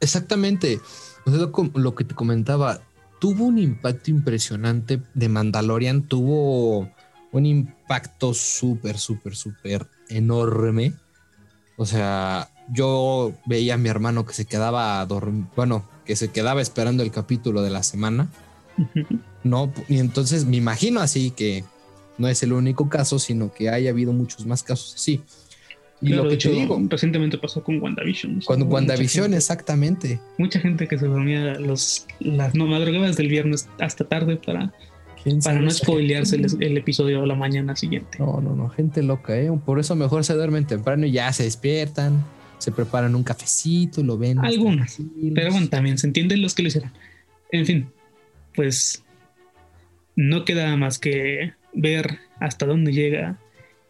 Exactamente. 0.00 0.78
lo 1.74 1.94
que 1.94 2.04
te 2.04 2.14
comentaba, 2.14 2.80
tuvo 3.20 3.44
un 3.44 3.58
impacto 3.58 4.10
impresionante 4.10 5.00
de 5.14 5.28
Mandalorian, 5.28 6.02
tuvo 6.02 6.90
un 7.32 7.46
impacto 7.46 8.34
súper, 8.34 8.98
súper, 8.98 9.36
súper 9.36 9.86
enorme. 10.08 10.94
O 11.76 11.86
sea, 11.86 12.50
yo 12.72 13.32
veía 13.46 13.74
a 13.74 13.78
mi 13.78 13.88
hermano 13.88 14.26
que 14.26 14.32
se 14.32 14.46
quedaba 14.46 15.06
bueno, 15.54 15.84
que 16.04 16.16
se 16.16 16.28
quedaba 16.28 16.60
esperando 16.60 17.02
el 17.02 17.12
capítulo 17.12 17.62
de 17.62 17.70
la 17.70 17.82
semana. 17.82 18.28
No, 19.44 19.72
y 19.88 19.98
entonces 19.98 20.46
me 20.46 20.56
imagino 20.56 21.00
así 21.00 21.30
que 21.30 21.64
no 22.18 22.28
es 22.28 22.42
el 22.42 22.52
único 22.52 22.88
caso, 22.88 23.18
sino 23.18 23.52
que 23.52 23.68
haya 23.68 23.90
habido 23.90 24.12
muchos 24.12 24.46
más 24.46 24.62
casos 24.62 24.94
así. 24.94 25.22
Y 26.02 26.10
lo 26.10 26.28
que 26.28 26.36
te 26.36 26.50
digo, 26.50 26.80
recientemente 26.88 27.36
pasó 27.36 27.62
con 27.62 27.80
WandaVision. 27.80 28.40
Cuando 28.46 28.66
WandaVision, 28.66 29.34
exactamente. 29.34 30.18
Mucha 30.38 30.58
gente 30.58 30.88
que 30.88 30.98
se 30.98 31.06
dormía 31.06 31.58
los, 31.58 32.06
las 32.20 32.54
no, 32.54 32.66
madrugadas 32.66 33.16
del 33.16 33.28
viernes 33.28 33.68
hasta 33.78 34.04
tarde 34.04 34.36
para, 34.36 34.72
para 35.44 35.60
no 35.60 35.70
spoilearse 35.70 36.36
el, 36.60 36.76
episodio 36.78 37.20
de 37.20 37.26
la 37.26 37.34
mañana 37.34 37.76
siguiente. 37.76 38.18
No, 38.18 38.40
no, 38.40 38.56
no, 38.56 38.70
gente 38.70 39.02
loca, 39.02 39.38
¿eh? 39.38 39.50
Por 39.64 39.78
eso 39.78 39.94
mejor 39.94 40.24
se 40.24 40.34
duermen 40.34 40.66
temprano 40.66 41.04
y 41.04 41.12
ya 41.12 41.30
se 41.34 41.42
despiertan, 41.42 42.24
se 42.56 42.72
preparan 42.72 43.14
un 43.14 43.22
cafecito, 43.22 44.02
lo 44.02 44.16
ven. 44.16 44.38
Algunas, 44.38 44.98
pero 45.34 45.52
bueno, 45.52 45.68
también 45.68 45.98
se 45.98 46.06
entienden 46.06 46.40
los 46.40 46.54
que 46.54 46.62
lo 46.62 46.68
hicieron. 46.68 46.92
En 47.52 47.66
fin, 47.66 47.88
pues 48.54 49.04
no 50.16 50.46
queda 50.46 50.76
más 50.76 50.98
que 50.98 51.52
ver 51.74 52.18
hasta 52.38 52.64
dónde 52.64 52.92
llega 52.92 53.38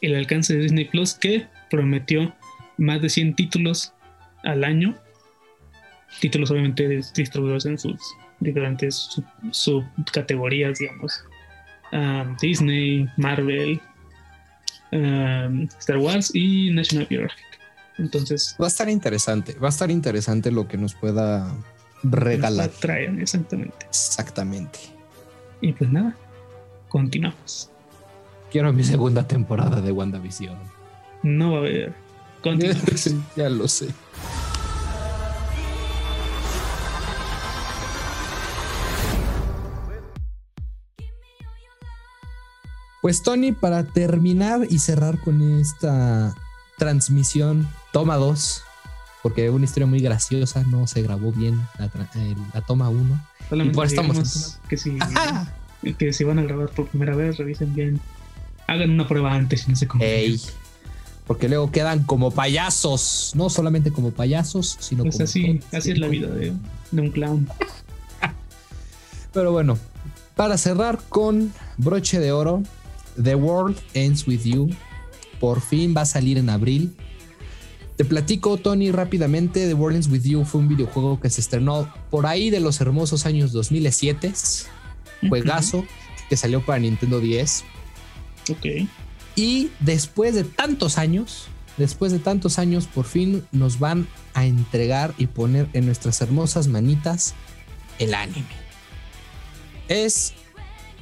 el 0.01 0.15
alcance 0.17 0.55
de 0.55 0.61
Disney 0.63 0.85
Plus, 0.87 1.15
que 1.15 1.47
prometió 1.71 2.35
más 2.79 3.01
de 3.03 3.09
100 3.09 3.35
títulos 3.35 3.93
al 4.43 4.65
año 4.65 4.97
títulos 6.21 6.51
obviamente 6.51 6.89
dis- 6.89 7.13
distribuidos 7.13 7.67
en 7.67 7.79
sus 7.79 8.01
diferentes 8.41 8.95
sub- 8.97 9.25
subcategorías, 9.53 10.79
digamos. 10.79 11.25
Um, 11.93 12.37
Disney, 12.41 13.09
Marvel, 13.17 13.81
um, 14.93 15.69
Star 15.79 15.99
Wars 15.99 16.35
y 16.35 16.71
National 16.73 17.07
Geographic. 17.07 17.45
Entonces, 17.99 18.57
Va 18.61 18.65
a 18.65 18.69
estar 18.69 18.89
interesante, 18.89 19.55
va 19.55 19.69
a 19.69 19.71
estar 19.71 19.91
interesante 19.91 20.51
lo 20.51 20.67
que 20.67 20.79
nos 20.79 20.95
pueda 20.95 21.53
regalar. 22.03 22.69
nos 22.71 22.81
traen 22.81 23.21
exactamente. 23.21 23.87
Exactamente. 23.87 24.79
Y 25.61 25.73
pues 25.73 25.91
nada, 25.93 26.17
continuamos. 26.89 27.71
Quiero 28.51 28.73
mi 28.73 28.83
segunda 28.83 29.29
temporada 29.29 29.81
de 29.81 29.93
WandaVision. 29.93 30.59
No 31.23 31.53
va 31.53 31.59
a 31.59 31.61
haber. 31.61 31.95
Ya 33.37 33.49
lo 33.49 33.69
sé. 33.69 33.89
Pues 43.03 43.23
Tony, 43.23 43.53
para 43.53 43.85
terminar 43.85 44.67
y 44.69 44.81
cerrar 44.81 45.19
con 45.21 45.61
esta 45.61 46.35
transmisión, 46.77 47.69
toma 47.93 48.17
2, 48.17 48.65
porque 49.23 49.47
es 49.47 49.53
una 49.53 49.65
historia 49.65 49.87
muy 49.87 50.01
graciosa, 50.01 50.65
no 50.65 50.87
se 50.87 51.03
grabó 51.03 51.33
bien 51.33 51.61
la, 51.79 52.61
toma 52.63 52.89
1. 52.89 53.27
Solamente 53.49 53.75
por 53.75 53.87
estamos 53.87 54.59
que 54.69 54.77
si, 54.77 54.99
que 55.99 56.13
si 56.13 56.25
van 56.25 56.41
a 56.41 56.43
grabar 56.43 56.69
por 56.71 56.89
primera 56.89 57.15
vez, 57.15 57.39
revisen 57.39 57.75
bien. 57.75 58.01
Hagan 58.71 58.91
una 58.91 59.09
prueba 59.09 59.35
antes 59.35 59.67
y 59.67 59.71
no 59.71 59.77
se 59.77 59.89
confundan. 59.89 60.39
Porque 61.27 61.49
luego 61.49 61.73
quedan 61.73 62.05
como 62.05 62.31
payasos, 62.31 63.33
no 63.35 63.51
solamente 63.51 63.91
como 63.91 64.13
payasos, 64.13 64.77
sino 64.79 65.03
Pues 65.03 65.17
como 65.17 65.25
así, 65.25 65.61
así 65.73 65.91
es 65.91 65.99
la 65.99 66.07
vida 66.07 66.29
de, 66.29 66.53
de 66.93 67.01
un 67.01 67.11
clown. 67.11 67.49
Pero 69.33 69.51
bueno, 69.51 69.77
para 70.37 70.57
cerrar 70.57 71.01
con 71.09 71.53
broche 71.79 72.21
de 72.21 72.31
oro, 72.31 72.63
The 73.21 73.35
World 73.35 73.77
Ends 73.95 74.27
With 74.29 74.45
You. 74.45 74.71
Por 75.41 75.61
fin 75.61 75.93
va 75.97 76.03
a 76.03 76.07
salir 76.07 76.39
en 76.39 76.49
abril. 76.49 76.95
Te 77.97 78.05
platico, 78.05 78.57
Tony, 78.57 78.93
rápidamente. 78.93 79.67
The 79.67 79.75
World 79.75 79.97
Ends 79.97 80.09
With 80.09 80.23
You 80.23 80.45
fue 80.45 80.61
un 80.61 80.69
videojuego 80.69 81.19
que 81.21 81.29
se 81.29 81.41
estrenó 81.41 81.93
por 82.09 82.27
ahí 82.27 82.51
de 82.51 82.61
los 82.61 82.81
hermosos 82.81 83.27
años 83.27 83.51
2007. 83.51 84.33
Juegazo 85.29 85.85
que 86.29 86.37
salió 86.37 86.65
para 86.65 86.79
Nintendo 86.79 87.19
10. 87.19 87.65
Ok. 88.49 88.89
Y 89.37 89.71
después 89.81 90.35
de 90.35 90.45
tantos 90.45 90.99
años, 90.99 91.49
después 91.77 92.13
de 92.13 92.19
tantos 92.19 92.59
años, 92.59 92.87
por 92.87 93.05
fin 93.05 93.45
nos 93.53 93.79
van 93.79 94.07
a 94.35 94.47
entregar 94.47 95.15
y 95.19 95.27
poner 95.27 95.69
en 95.73 95.87
nuestras 95.87 96.21
hermosas 96.21 96.69
manitas 96.69 97.35
el 97.99 98.15
anime. 98.15 98.47
Es 99.89 100.35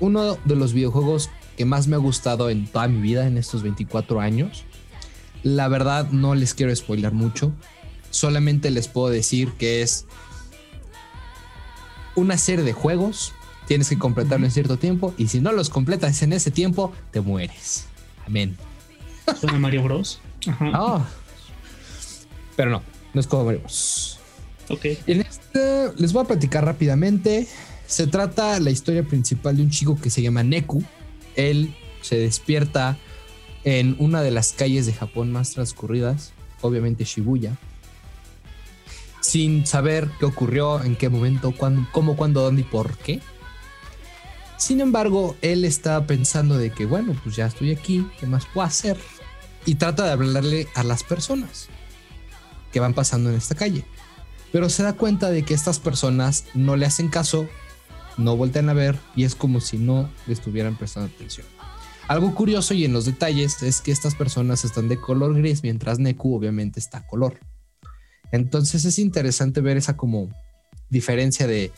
uno 0.00 0.38
de 0.44 0.56
los 0.56 0.72
videojuegos 0.72 1.30
que 1.56 1.64
más 1.64 1.88
me 1.88 1.96
ha 1.96 1.98
gustado 1.98 2.50
en 2.50 2.66
toda 2.66 2.86
mi 2.88 3.00
vida 3.00 3.26
en 3.26 3.36
estos 3.36 3.62
24 3.62 4.20
años. 4.20 4.64
La 5.42 5.68
verdad 5.68 6.10
no 6.10 6.34
les 6.34 6.54
quiero 6.54 6.74
spoiler 6.74 7.12
mucho. 7.12 7.52
Solamente 8.10 8.70
les 8.70 8.88
puedo 8.88 9.08
decir 9.08 9.52
que 9.52 9.82
es 9.82 10.06
una 12.14 12.38
serie 12.38 12.64
de 12.64 12.72
juegos. 12.72 13.32
Tienes 13.68 13.90
que 13.90 13.98
completarlo 13.98 14.46
en 14.46 14.50
cierto 14.50 14.78
tiempo 14.78 15.14
y 15.18 15.28
si 15.28 15.40
no 15.40 15.52
los 15.52 15.68
completas 15.68 16.22
en 16.22 16.32
ese 16.32 16.50
tiempo, 16.50 16.90
te 17.10 17.20
mueres. 17.20 17.84
Amén. 18.26 18.56
Suena 19.38 19.58
Mario 19.58 19.82
Bros. 19.82 20.20
Ajá. 20.46 20.70
Ah. 20.72 21.08
Pero 22.56 22.70
no, 22.70 22.82
no 23.12 23.20
es 23.20 23.26
como 23.26 23.44
Mario 23.44 23.60
Bros. 23.60 24.18
Ok. 24.70 24.86
En 25.06 25.20
este 25.20 25.92
les 25.98 26.14
voy 26.14 26.24
a 26.24 26.26
platicar 26.26 26.64
rápidamente. 26.64 27.46
Se 27.86 28.06
trata 28.06 28.58
la 28.58 28.70
historia 28.70 29.02
principal 29.02 29.58
de 29.58 29.64
un 29.64 29.70
chico 29.70 30.00
que 30.00 30.08
se 30.08 30.22
llama 30.22 30.42
Neku. 30.42 30.82
Él 31.36 31.74
se 32.00 32.16
despierta 32.16 32.96
en 33.64 33.96
una 33.98 34.22
de 34.22 34.30
las 34.30 34.54
calles 34.54 34.86
de 34.86 34.94
Japón 34.94 35.30
más 35.30 35.50
transcurridas, 35.50 36.32
obviamente 36.62 37.04
Shibuya, 37.04 37.58
sin 39.20 39.66
saber 39.66 40.08
qué 40.18 40.24
ocurrió, 40.24 40.82
en 40.82 40.96
qué 40.96 41.10
momento, 41.10 41.52
cuándo, 41.52 41.86
cómo, 41.92 42.16
cuándo, 42.16 42.40
dónde 42.40 42.62
y 42.62 42.64
por 42.64 42.96
qué. 42.96 43.20
Sin 44.68 44.82
embargo, 44.82 45.34
él 45.40 45.64
está 45.64 46.06
pensando 46.06 46.58
de 46.58 46.68
que, 46.68 46.84
bueno, 46.84 47.18
pues 47.24 47.34
ya 47.34 47.46
estoy 47.46 47.72
aquí, 47.72 48.06
¿qué 48.20 48.26
más 48.26 48.44
puedo 48.44 48.66
hacer? 48.66 48.98
Y 49.64 49.76
trata 49.76 50.04
de 50.04 50.12
hablarle 50.12 50.68
a 50.74 50.84
las 50.84 51.02
personas 51.02 51.68
que 52.70 52.78
van 52.78 52.92
pasando 52.92 53.30
en 53.30 53.36
esta 53.36 53.54
calle. 53.54 53.86
Pero 54.52 54.68
se 54.68 54.82
da 54.82 54.92
cuenta 54.92 55.30
de 55.30 55.42
que 55.42 55.54
estas 55.54 55.78
personas 55.78 56.44
no 56.52 56.76
le 56.76 56.84
hacen 56.84 57.08
caso, 57.08 57.48
no 58.18 58.36
voltean 58.36 58.68
a 58.68 58.74
ver 58.74 58.98
y 59.16 59.24
es 59.24 59.34
como 59.34 59.62
si 59.62 59.78
no 59.78 60.10
le 60.26 60.34
estuvieran 60.34 60.76
prestando 60.76 61.10
atención. 61.14 61.46
Algo 62.06 62.34
curioso 62.34 62.74
y 62.74 62.84
en 62.84 62.92
los 62.92 63.06
detalles 63.06 63.62
es 63.62 63.80
que 63.80 63.90
estas 63.90 64.16
personas 64.16 64.66
están 64.66 64.90
de 64.90 65.00
color 65.00 65.34
gris 65.34 65.62
mientras 65.62 65.98
Neku 65.98 66.34
obviamente 66.34 66.78
está 66.78 67.06
color. 67.06 67.40
Entonces 68.32 68.84
es 68.84 68.98
interesante 68.98 69.62
ver 69.62 69.78
esa 69.78 69.96
como 69.96 70.28
diferencia 70.90 71.46
de 71.46 71.72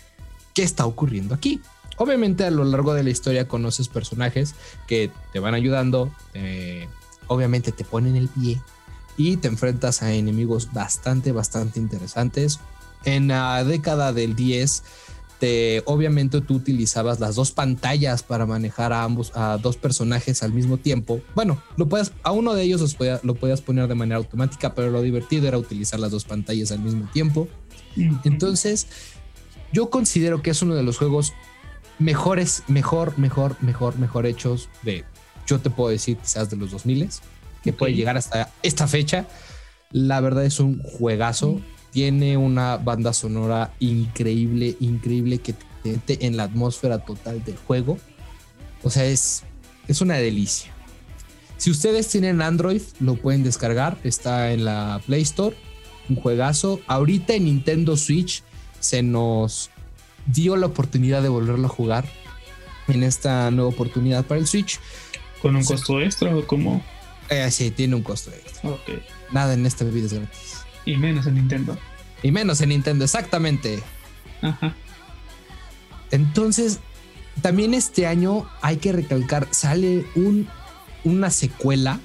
qué 0.55 0.64
está 0.64 0.87
ocurriendo 0.87 1.37
aquí. 1.37 1.61
Obviamente 2.00 2.44
a 2.44 2.50
lo 2.50 2.64
largo 2.64 2.94
de 2.94 3.02
la 3.04 3.10
historia 3.10 3.46
conoces 3.46 3.88
personajes 3.88 4.54
que 4.86 5.10
te 5.34 5.38
van 5.38 5.52
ayudando, 5.52 6.10
te- 6.32 6.88
obviamente 7.26 7.72
te 7.72 7.84
ponen 7.84 8.16
el 8.16 8.28
pie 8.28 8.58
y 9.18 9.36
te 9.36 9.48
enfrentas 9.48 10.00
a 10.02 10.14
enemigos 10.14 10.72
bastante, 10.72 11.30
bastante 11.30 11.78
interesantes. 11.78 12.58
En 13.04 13.28
la 13.28 13.62
década 13.64 14.14
del 14.14 14.34
10, 14.34 14.82
te, 15.40 15.82
obviamente 15.84 16.40
tú 16.40 16.54
utilizabas 16.54 17.20
las 17.20 17.34
dos 17.34 17.50
pantallas 17.52 18.22
para 18.22 18.46
manejar 18.46 18.94
a 18.94 19.04
ambos, 19.04 19.30
a 19.34 19.58
dos 19.58 19.76
personajes 19.76 20.42
al 20.42 20.54
mismo 20.54 20.78
tiempo. 20.78 21.20
Bueno, 21.34 21.62
lo 21.76 21.86
puedes, 21.86 22.12
a 22.22 22.32
uno 22.32 22.54
de 22.54 22.62
ellos 22.62 22.80
los 22.80 22.94
podía- 22.94 23.20
lo 23.22 23.34
podías 23.34 23.60
poner 23.60 23.88
de 23.88 23.94
manera 23.94 24.16
automática, 24.16 24.74
pero 24.74 24.90
lo 24.90 25.02
divertido 25.02 25.48
era 25.48 25.58
utilizar 25.58 26.00
las 26.00 26.12
dos 26.12 26.24
pantallas 26.24 26.72
al 26.72 26.78
mismo 26.80 27.06
tiempo. 27.12 27.46
Entonces, 28.24 28.86
yo 29.72 29.90
considero 29.90 30.40
que 30.42 30.50
es 30.50 30.62
uno 30.62 30.74
de 30.74 30.82
los 30.82 30.96
juegos 30.98 31.32
mejores, 32.00 32.64
mejor, 32.66 33.16
mejor, 33.18 33.56
mejor, 33.60 33.98
mejor 33.98 34.26
hechos 34.26 34.68
de, 34.82 35.04
yo 35.46 35.60
te 35.60 35.70
puedo 35.70 35.90
decir 35.90 36.16
quizás 36.16 36.50
de 36.50 36.56
los 36.56 36.72
2000 36.72 37.08
que 37.62 37.72
puede 37.72 37.94
llegar 37.94 38.16
hasta 38.16 38.50
esta 38.62 38.88
fecha. 38.88 39.26
La 39.92 40.20
verdad 40.20 40.44
es 40.44 40.60
un 40.60 40.82
juegazo. 40.82 41.60
Tiene 41.92 42.36
una 42.36 42.76
banda 42.76 43.12
sonora 43.12 43.72
increíble, 43.80 44.76
increíble 44.80 45.38
que 45.38 45.52
te 45.52 45.92
mete 45.92 46.26
en 46.26 46.36
la 46.36 46.44
atmósfera 46.44 47.04
total 47.04 47.44
del 47.44 47.56
juego. 47.56 47.98
O 48.82 48.90
sea, 48.90 49.04
es, 49.04 49.42
es 49.88 50.00
una 50.00 50.14
delicia. 50.14 50.72
Si 51.58 51.70
ustedes 51.70 52.08
tienen 52.08 52.40
Android, 52.40 52.80
lo 53.00 53.16
pueden 53.16 53.42
descargar. 53.42 53.98
Está 54.04 54.52
en 54.52 54.64
la 54.64 55.02
Play 55.04 55.22
Store. 55.22 55.54
Un 56.08 56.16
juegazo. 56.16 56.80
Ahorita 56.86 57.34
en 57.34 57.44
Nintendo 57.44 57.96
Switch 57.96 58.42
se 58.78 59.02
nos 59.02 59.70
dio 60.26 60.56
la 60.56 60.66
oportunidad 60.66 61.22
de 61.22 61.28
volverlo 61.28 61.66
a 61.66 61.70
jugar 61.70 62.09
en 62.88 63.02
esta 63.02 63.50
nueva 63.50 63.70
oportunidad 63.70 64.24
para 64.24 64.40
el 64.40 64.46
Switch. 64.46 64.78
¿Con 65.42 65.56
un 65.56 65.64
costo 65.64 66.00
extra 66.00 66.35
o 66.35 66.46
como? 66.46 66.83
Eh, 67.28 67.50
sí, 67.50 67.70
tiene 67.70 67.94
un 67.94 68.02
costo 68.02 68.30
extra. 68.30 68.70
Ok. 68.70 68.90
Nada 69.33 69.54
en 69.54 69.64
esta 69.64 69.85
bebida 69.85 70.06
es 70.06 70.12
gratis. 70.12 70.64
Y 70.85 70.96
menos 70.96 71.26
en 71.26 71.35
Nintendo. 71.35 71.78
Y 72.22 72.33
menos 72.33 72.61
en 72.61 72.70
Nintendo, 72.70 73.04
exactamente. 73.04 73.83
Ajá. 74.42 74.74
Entonces, 76.11 76.80
también 77.40 77.74
este 77.74 78.06
año 78.06 78.46
hay 78.61 78.76
que 78.76 78.92
recalcar, 78.92 79.48
sale 79.50 80.04
un, 80.14 80.48
una 81.04 81.30
secuela. 81.30 82.00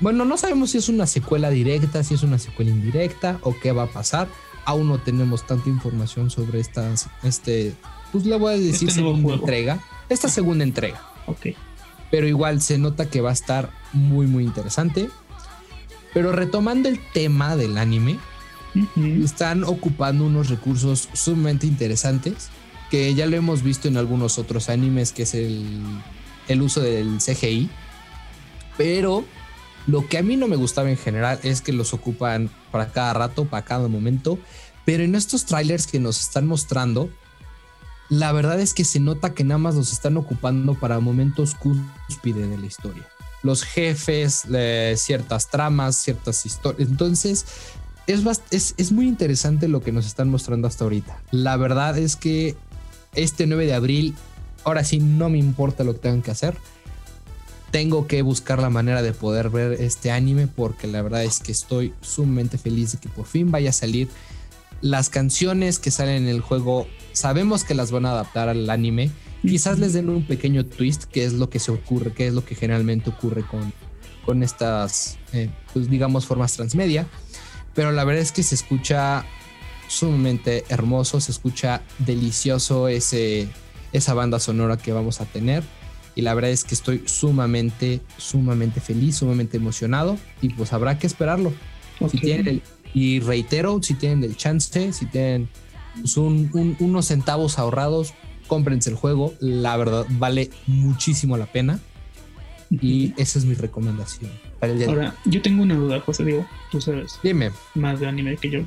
Bueno, 0.00 0.24
no 0.24 0.36
sabemos 0.36 0.70
si 0.70 0.78
es 0.78 0.88
una 0.88 1.06
secuela 1.06 1.50
directa, 1.50 2.02
si 2.02 2.14
es 2.14 2.22
una 2.22 2.38
secuela 2.38 2.70
indirecta 2.70 3.38
o 3.42 3.58
qué 3.58 3.72
va 3.72 3.84
a 3.84 3.92
pasar. 3.92 4.28
Aún 4.66 4.88
no 4.88 4.98
tenemos 4.98 5.46
tanta 5.46 5.68
información 5.68 6.30
sobre 6.30 6.60
esta, 6.60 6.90
este, 7.22 7.74
pues 8.12 8.24
le 8.24 8.36
voy 8.38 8.54
a 8.54 8.58
decir 8.58 8.88
Este 8.88 9.00
segunda 9.02 9.34
entrega. 9.34 9.78
Esta 10.08 10.28
segunda 10.28 10.64
entrega. 10.64 11.00
Ok. 11.26 11.46
pero 12.10 12.28
igual 12.28 12.60
se 12.60 12.78
nota 12.78 13.08
que 13.10 13.20
va 13.20 13.30
a 13.30 13.32
estar 13.32 13.70
muy 13.92 14.26
muy 14.26 14.44
interesante. 14.44 15.08
Pero 16.12 16.30
retomando 16.32 16.88
el 16.88 17.00
tema 17.12 17.56
del 17.56 17.76
anime, 17.78 18.18
Ujú. 18.74 19.24
están 19.24 19.64
ocupando 19.64 20.24
unos 20.24 20.48
recursos 20.48 21.08
sumamente 21.12 21.66
interesantes 21.66 22.48
que 22.90 23.14
ya 23.14 23.26
lo 23.26 23.36
hemos 23.36 23.62
visto 23.62 23.88
en 23.88 23.96
algunos 23.96 24.38
otros 24.38 24.68
animes, 24.68 25.12
que 25.12 25.22
es 25.24 25.34
el, 25.34 25.64
el 26.48 26.62
uso 26.62 26.80
del 26.80 27.18
CGI. 27.18 27.68
Pero 28.76 29.24
lo 29.86 30.06
que 30.08 30.18
a 30.18 30.22
mí 30.22 30.36
no 30.36 30.48
me 30.48 30.56
gustaba 30.56 30.90
en 30.90 30.96
general 30.96 31.38
es 31.42 31.60
que 31.60 31.72
los 31.72 31.92
ocupan 31.92 32.50
para 32.70 32.90
cada 32.90 33.12
rato, 33.12 33.44
para 33.44 33.64
cada 33.64 33.88
momento. 33.88 34.38
Pero 34.84 35.02
en 35.02 35.14
estos 35.14 35.44
trailers 35.44 35.86
que 35.86 36.00
nos 36.00 36.20
están 36.20 36.46
mostrando, 36.46 37.10
la 38.08 38.32
verdad 38.32 38.60
es 38.60 38.74
que 38.74 38.84
se 38.84 39.00
nota 39.00 39.34
que 39.34 39.44
nada 39.44 39.58
más 39.58 39.74
los 39.74 39.92
están 39.92 40.16
ocupando 40.16 40.74
para 40.74 41.00
momentos 41.00 41.54
cúspide 41.54 42.46
de 42.46 42.58
la 42.58 42.66
historia. 42.66 43.06
Los 43.42 43.62
jefes, 43.62 44.44
eh, 44.52 44.94
ciertas 44.96 45.50
tramas, 45.50 45.96
ciertas 45.96 46.46
historias. 46.46 46.88
Entonces, 46.88 47.44
es, 48.06 48.22
es, 48.50 48.74
es 48.76 48.92
muy 48.92 49.06
interesante 49.06 49.68
lo 49.68 49.82
que 49.82 49.92
nos 49.92 50.06
están 50.06 50.30
mostrando 50.30 50.68
hasta 50.68 50.84
ahorita. 50.84 51.22
La 51.30 51.56
verdad 51.56 51.98
es 51.98 52.16
que 52.16 52.56
este 53.14 53.46
9 53.46 53.66
de 53.66 53.74
abril, 53.74 54.14
ahora 54.64 54.84
sí 54.84 54.98
no 54.98 55.28
me 55.28 55.38
importa 55.38 55.84
lo 55.84 55.94
que 55.94 56.00
tengan 56.00 56.22
que 56.22 56.30
hacer. 56.30 56.56
Tengo 57.74 58.06
que 58.06 58.22
buscar 58.22 58.60
la 58.60 58.70
manera 58.70 59.02
de 59.02 59.12
poder 59.12 59.50
ver 59.50 59.72
este 59.72 60.12
anime 60.12 60.46
porque 60.46 60.86
la 60.86 61.02
verdad 61.02 61.24
es 61.24 61.40
que 61.40 61.50
estoy 61.50 61.92
sumamente 62.02 62.56
feliz 62.56 62.92
de 62.92 62.98
que 62.98 63.08
por 63.08 63.26
fin 63.26 63.50
vaya 63.50 63.70
a 63.70 63.72
salir. 63.72 64.08
Las 64.80 65.08
canciones 65.08 65.80
que 65.80 65.90
salen 65.90 66.22
en 66.22 66.28
el 66.28 66.40
juego 66.40 66.86
sabemos 67.12 67.64
que 67.64 67.74
las 67.74 67.90
van 67.90 68.06
a 68.06 68.12
adaptar 68.12 68.48
al 68.48 68.70
anime. 68.70 69.10
Quizás 69.42 69.80
les 69.80 69.92
den 69.92 70.08
un 70.08 70.24
pequeño 70.24 70.64
twist, 70.64 71.02
que 71.02 71.24
es 71.24 71.32
lo 71.32 71.50
que 71.50 71.58
se 71.58 71.72
ocurre, 71.72 72.12
que 72.12 72.28
es 72.28 72.32
lo 72.32 72.44
que 72.44 72.54
generalmente 72.54 73.10
ocurre 73.10 73.42
con, 73.42 73.72
con 74.24 74.44
estas, 74.44 75.18
eh, 75.32 75.50
pues 75.72 75.90
digamos, 75.90 76.26
formas 76.26 76.52
transmedia. 76.52 77.08
Pero 77.74 77.90
la 77.90 78.04
verdad 78.04 78.22
es 78.22 78.30
que 78.30 78.44
se 78.44 78.54
escucha 78.54 79.26
sumamente 79.88 80.64
hermoso, 80.68 81.20
se 81.20 81.32
escucha 81.32 81.82
delicioso 81.98 82.86
ese, 82.86 83.48
esa 83.92 84.14
banda 84.14 84.38
sonora 84.38 84.76
que 84.76 84.92
vamos 84.92 85.20
a 85.20 85.24
tener. 85.24 85.64
Y 86.14 86.22
la 86.22 86.34
verdad 86.34 86.50
es 86.50 86.64
que 86.64 86.74
estoy 86.74 87.02
sumamente, 87.06 88.00
sumamente 88.18 88.80
feliz, 88.80 89.16
sumamente 89.16 89.56
emocionado. 89.56 90.16
Y 90.42 90.50
pues 90.50 90.72
habrá 90.72 90.98
que 90.98 91.06
esperarlo. 91.06 91.52
Si 92.10 92.18
tienen 92.18 92.48
el- 92.48 92.62
y 92.92 93.20
reitero, 93.20 93.80
si 93.82 93.94
tienen 93.94 94.22
el 94.24 94.36
chance, 94.36 94.92
si 94.92 95.06
tienen 95.06 95.48
pues, 96.00 96.16
un- 96.16 96.50
un- 96.54 96.76
unos 96.80 97.06
centavos 97.06 97.58
ahorrados, 97.58 98.14
cómprense 98.46 98.90
el 98.90 98.96
juego. 98.96 99.34
La 99.40 99.76
verdad, 99.76 100.06
vale 100.10 100.50
muchísimo 100.66 101.36
la 101.36 101.46
pena. 101.46 101.80
Y 102.70 103.12
esa 103.16 103.38
es 103.38 103.44
mi 103.44 103.54
recomendación 103.54 104.30
para 104.58 104.72
el 104.72 104.78
día 104.78 104.86
de 104.88 104.92
hoy. 104.92 104.98
Ahora, 104.98 105.14
yo 105.24 105.42
tengo 105.42 105.62
una 105.62 105.74
duda, 105.76 106.00
José 106.00 106.24
Diego. 106.24 106.46
Tú 106.70 106.80
sabes 106.80 107.18
Dime, 107.22 107.50
más 107.74 108.00
de 108.00 108.06
anime 108.08 108.36
que 108.36 108.50
yo. 108.50 108.60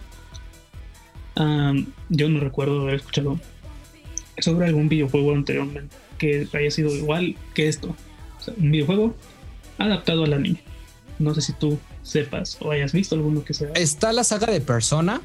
Am, 1.36 1.86
yo 2.10 2.30
no 2.30 2.40
recuerdo 2.40 2.82
haber 2.82 2.96
escuchado 2.96 3.40
sobre 4.40 4.68
algún 4.68 4.90
videojuego 4.90 5.34
anteriormente 5.34 5.96
que 6.18 6.48
haya 6.54 6.72
sido 6.72 6.94
igual 6.94 7.36
que 7.54 7.68
esto. 7.68 7.96
O 8.40 8.44
sea, 8.44 8.54
un 8.58 8.72
videojuego 8.72 9.16
adaptado 9.78 10.24
al 10.24 10.34
anime. 10.34 10.62
No 11.20 11.34
sé 11.34 11.42
si 11.42 11.54
tú 11.54 11.78
sepas 12.04 12.58
o 12.62 12.72
hayas 12.72 12.94
visto 12.94 13.16
alguno 13.16 13.44
que 13.44 13.54
sea. 13.54 13.70
está 13.74 14.14
la 14.14 14.24
saga 14.24 14.52
de 14.52 14.62
Persona 14.62 15.22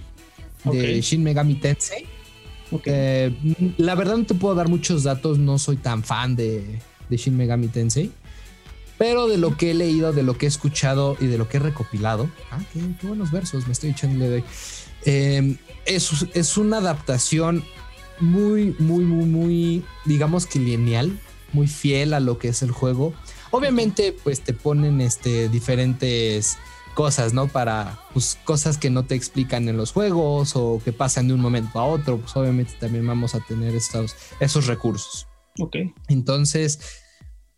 de. 0.65 1.01
Shin 1.01 1.23
Megami 1.23 1.55
Tensei. 1.57 2.07
Eh, 2.87 3.35
la 3.77 3.95
verdad 3.95 4.17
no 4.17 4.25
te 4.25 4.35
puedo 4.35 4.55
dar 4.55 4.69
muchos 4.69 5.03
datos, 5.03 5.39
no 5.39 5.59
soy 5.59 5.77
tan 5.77 6.03
fan 6.03 6.37
de, 6.37 6.79
de 7.09 7.17
Shin 7.17 7.37
Megami 7.37 7.69
Tensei. 7.69 8.11
Pero 8.99 9.27
de 9.27 9.37
lo 9.37 9.57
que 9.57 9.73
he 9.73 9.75
leído, 9.75 10.13
de 10.13 10.23
lo 10.23 10.39
que 10.39 10.47
he 10.47 10.49
escuchado 10.49 11.17
y 11.21 11.27
de 11.27 11.37
lo 11.37 11.49
que 11.49 11.57
he 11.57 11.61
recopilado, 11.61 12.31
ah, 12.51 12.61
qué, 12.73 12.81
qué 13.01 13.07
buenos 13.07 13.33
versos 13.33 13.67
me 13.67 13.73
estoy 13.73 13.91
echando 13.91 14.25
de 14.25 14.37
hoy. 14.37 14.45
Eh, 15.05 15.57
es, 15.85 16.27
es 16.35 16.57
una 16.57 16.79
adaptación 16.79 17.65
muy, 18.21 18.75
muy, 18.79 19.05
muy, 19.05 19.25
muy, 19.27 19.85
digamos 20.05 20.47
que 20.47 20.59
lineal, 20.59 21.19
muy 21.53 21.67
fiel 21.67 22.15
a 22.15 22.21
lo 22.21 22.39
que 22.39 22.49
es 22.49 22.63
el 22.63 22.71
juego. 22.71 23.13
Obviamente, 23.51 24.17
pues 24.25 24.41
te 24.41 24.53
ponen 24.55 25.01
este, 25.01 25.49
diferentes 25.49 26.57
cosas, 26.95 27.33
¿no? 27.35 27.49
Para 27.49 27.99
pues, 28.13 28.39
cosas 28.45 28.79
que 28.79 28.91
no 28.91 29.05
te 29.05 29.15
explican 29.15 29.69
en 29.69 29.77
los 29.77 29.93
juegos 29.93 30.53
o 30.57 30.81
que 30.85 30.93
pasan 30.93 31.29
de 31.29 31.35
un 31.35 31.41
momento 31.41 31.79
a 31.79 31.85
otro, 31.87 32.19
pues 32.19 32.35
obviamente 32.37 32.75
también 32.79 33.07
vamos 33.07 33.35
a 33.35 33.41
tener 33.41 33.75
estos, 33.75 34.15
esos 34.41 34.67
recursos. 34.67 35.27
ok. 35.59 35.77
Entonces, 36.09 36.81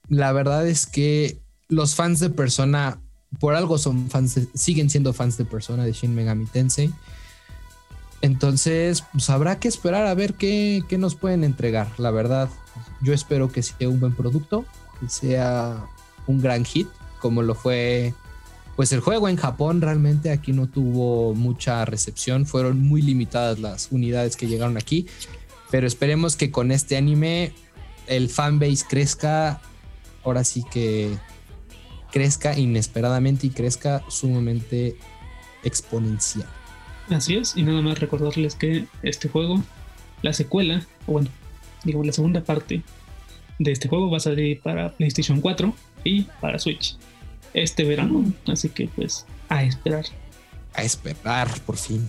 la 0.08 0.32
verdad 0.32 0.66
es 0.66 0.86
que 0.86 1.40
los 1.68 1.94
fans 1.94 2.20
de 2.20 2.30
Persona, 2.30 3.00
por 3.40 3.54
algo 3.54 3.78
son 3.78 4.08
fans, 4.10 4.34
de- 4.34 4.48
siguen 4.54 4.90
siendo 4.90 5.12
fans 5.12 5.36
de 5.36 5.44
Persona 5.44 5.84
de 5.84 5.92
Shin 5.92 6.14
Megami 6.14 6.46
Tensei. 6.46 6.92
Entonces, 8.24 9.04
pues 9.12 9.28
habrá 9.28 9.60
que 9.60 9.68
esperar 9.68 10.06
a 10.06 10.14
ver 10.14 10.32
qué, 10.32 10.82
qué 10.88 10.96
nos 10.96 11.14
pueden 11.14 11.44
entregar. 11.44 11.88
La 11.98 12.10
verdad, 12.10 12.48
yo 13.02 13.12
espero 13.12 13.52
que 13.52 13.62
sea 13.62 13.90
un 13.90 14.00
buen 14.00 14.14
producto, 14.14 14.64
que 14.98 15.10
sea 15.10 15.84
un 16.26 16.40
gran 16.40 16.64
hit, 16.64 16.88
como 17.20 17.42
lo 17.42 17.54
fue 17.54 18.14
pues 18.76 18.92
el 18.92 19.00
juego 19.00 19.28
en 19.28 19.36
Japón 19.36 19.82
realmente 19.82 20.30
aquí 20.30 20.54
no 20.54 20.68
tuvo 20.68 21.34
mucha 21.34 21.84
recepción, 21.84 22.46
fueron 22.46 22.80
muy 22.80 23.02
limitadas 23.02 23.58
las 23.58 23.92
unidades 23.92 24.36
que 24.36 24.46
llegaron 24.46 24.78
aquí, 24.78 25.06
pero 25.70 25.86
esperemos 25.86 26.34
que 26.34 26.50
con 26.50 26.72
este 26.72 26.96
anime 26.96 27.52
el 28.06 28.30
fanbase 28.30 28.86
crezca, 28.88 29.60
ahora 30.24 30.44
sí 30.44 30.64
que 30.72 31.14
crezca 32.10 32.58
inesperadamente 32.58 33.48
y 33.48 33.50
crezca 33.50 34.02
sumamente 34.08 34.96
exponencial. 35.62 36.48
Así 37.10 37.36
es, 37.36 37.56
y 37.56 37.62
nada 37.62 37.82
más 37.82 37.98
recordarles 37.98 38.54
que 38.54 38.86
este 39.02 39.28
juego, 39.28 39.62
la 40.22 40.32
secuela, 40.32 40.86
o 41.06 41.12
bueno, 41.12 41.28
digamos 41.84 42.06
la 42.06 42.12
segunda 42.12 42.42
parte 42.42 42.82
de 43.58 43.72
este 43.72 43.88
juego 43.88 44.10
va 44.10 44.16
a 44.16 44.20
salir 44.20 44.60
para 44.60 44.92
PlayStation 44.92 45.40
4 45.40 45.74
y 46.02 46.22
para 46.40 46.58
Switch 46.58 46.96
este 47.52 47.84
verano. 47.84 48.24
Así 48.46 48.68
que 48.68 48.88
pues 48.88 49.26
a 49.48 49.62
esperar. 49.62 50.04
A 50.74 50.82
esperar 50.82 51.48
por 51.60 51.76
fin. 51.76 52.08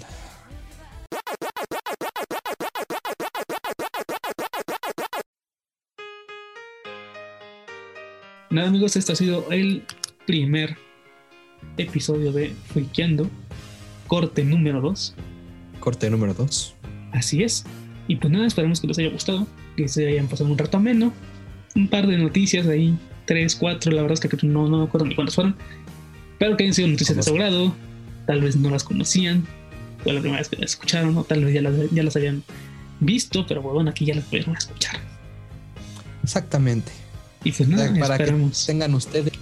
Nada 8.49 8.69
amigos, 8.69 8.95
este 8.95 9.11
ha 9.11 9.15
sido 9.15 9.51
el 9.51 9.83
primer 10.25 10.77
episodio 11.77 12.31
de 12.31 12.55
Friqueando, 12.67 13.29
corte 14.07 14.43
número 14.43 14.81
2. 14.81 15.15
Corte 15.79 16.09
número 16.09 16.33
2. 16.33 16.75
Así 17.11 17.43
es. 17.43 17.65
Y 18.07 18.17
pues 18.17 18.31
nada, 18.31 18.45
esperamos 18.45 18.79
que 18.79 18.87
les 18.87 18.97
haya 18.99 19.09
gustado, 19.09 19.47
que 19.75 19.87
se 19.87 20.07
hayan 20.07 20.27
pasado 20.27 20.51
un 20.51 20.57
rato 20.57 20.77
ameno. 20.77 21.13
Un 21.75 21.87
par 21.87 22.07
de 22.07 22.17
noticias 22.17 22.67
ahí, 22.67 22.97
tres, 23.25 23.55
cuatro, 23.55 23.91
la 23.91 24.01
verdad 24.01 24.17
es 24.21 24.29
que 24.29 24.47
no, 24.47 24.67
no 24.67 24.79
me 24.79 24.83
acuerdo 24.85 25.07
ni 25.07 25.15
cuántas 25.15 25.35
fueron. 25.35 25.55
Pero 26.39 26.55
que 26.55 26.63
hayan 26.63 26.73
sido 26.73 26.87
noticias 26.87 27.17
de 27.17 27.23
su 27.23 27.33
grado, 27.33 27.73
tal 28.27 28.41
vez 28.41 28.55
no 28.55 28.69
las 28.69 28.83
conocían, 28.83 29.45
fue 30.03 30.13
la 30.13 30.19
primera 30.19 30.39
vez 30.39 30.49
que 30.49 30.57
las 30.57 30.71
escucharon, 30.71 31.17
o 31.17 31.23
tal 31.23 31.43
vez 31.43 31.53
ya 31.53 31.61
las, 31.61 31.73
ya 31.91 32.03
las 32.03 32.15
habían 32.15 32.43
visto, 32.99 33.45
pero 33.47 33.61
bueno, 33.61 33.89
aquí 33.89 34.05
ya 34.05 34.15
las 34.15 34.25
pudieron 34.25 34.55
escuchar. 34.55 34.99
Exactamente. 36.23 36.91
Y 37.43 37.51
pues 37.51 37.69
nada, 37.69 37.93
para 37.99 38.17
que 38.17 38.33
tengan 38.65 38.93
ustedes. 38.95 39.33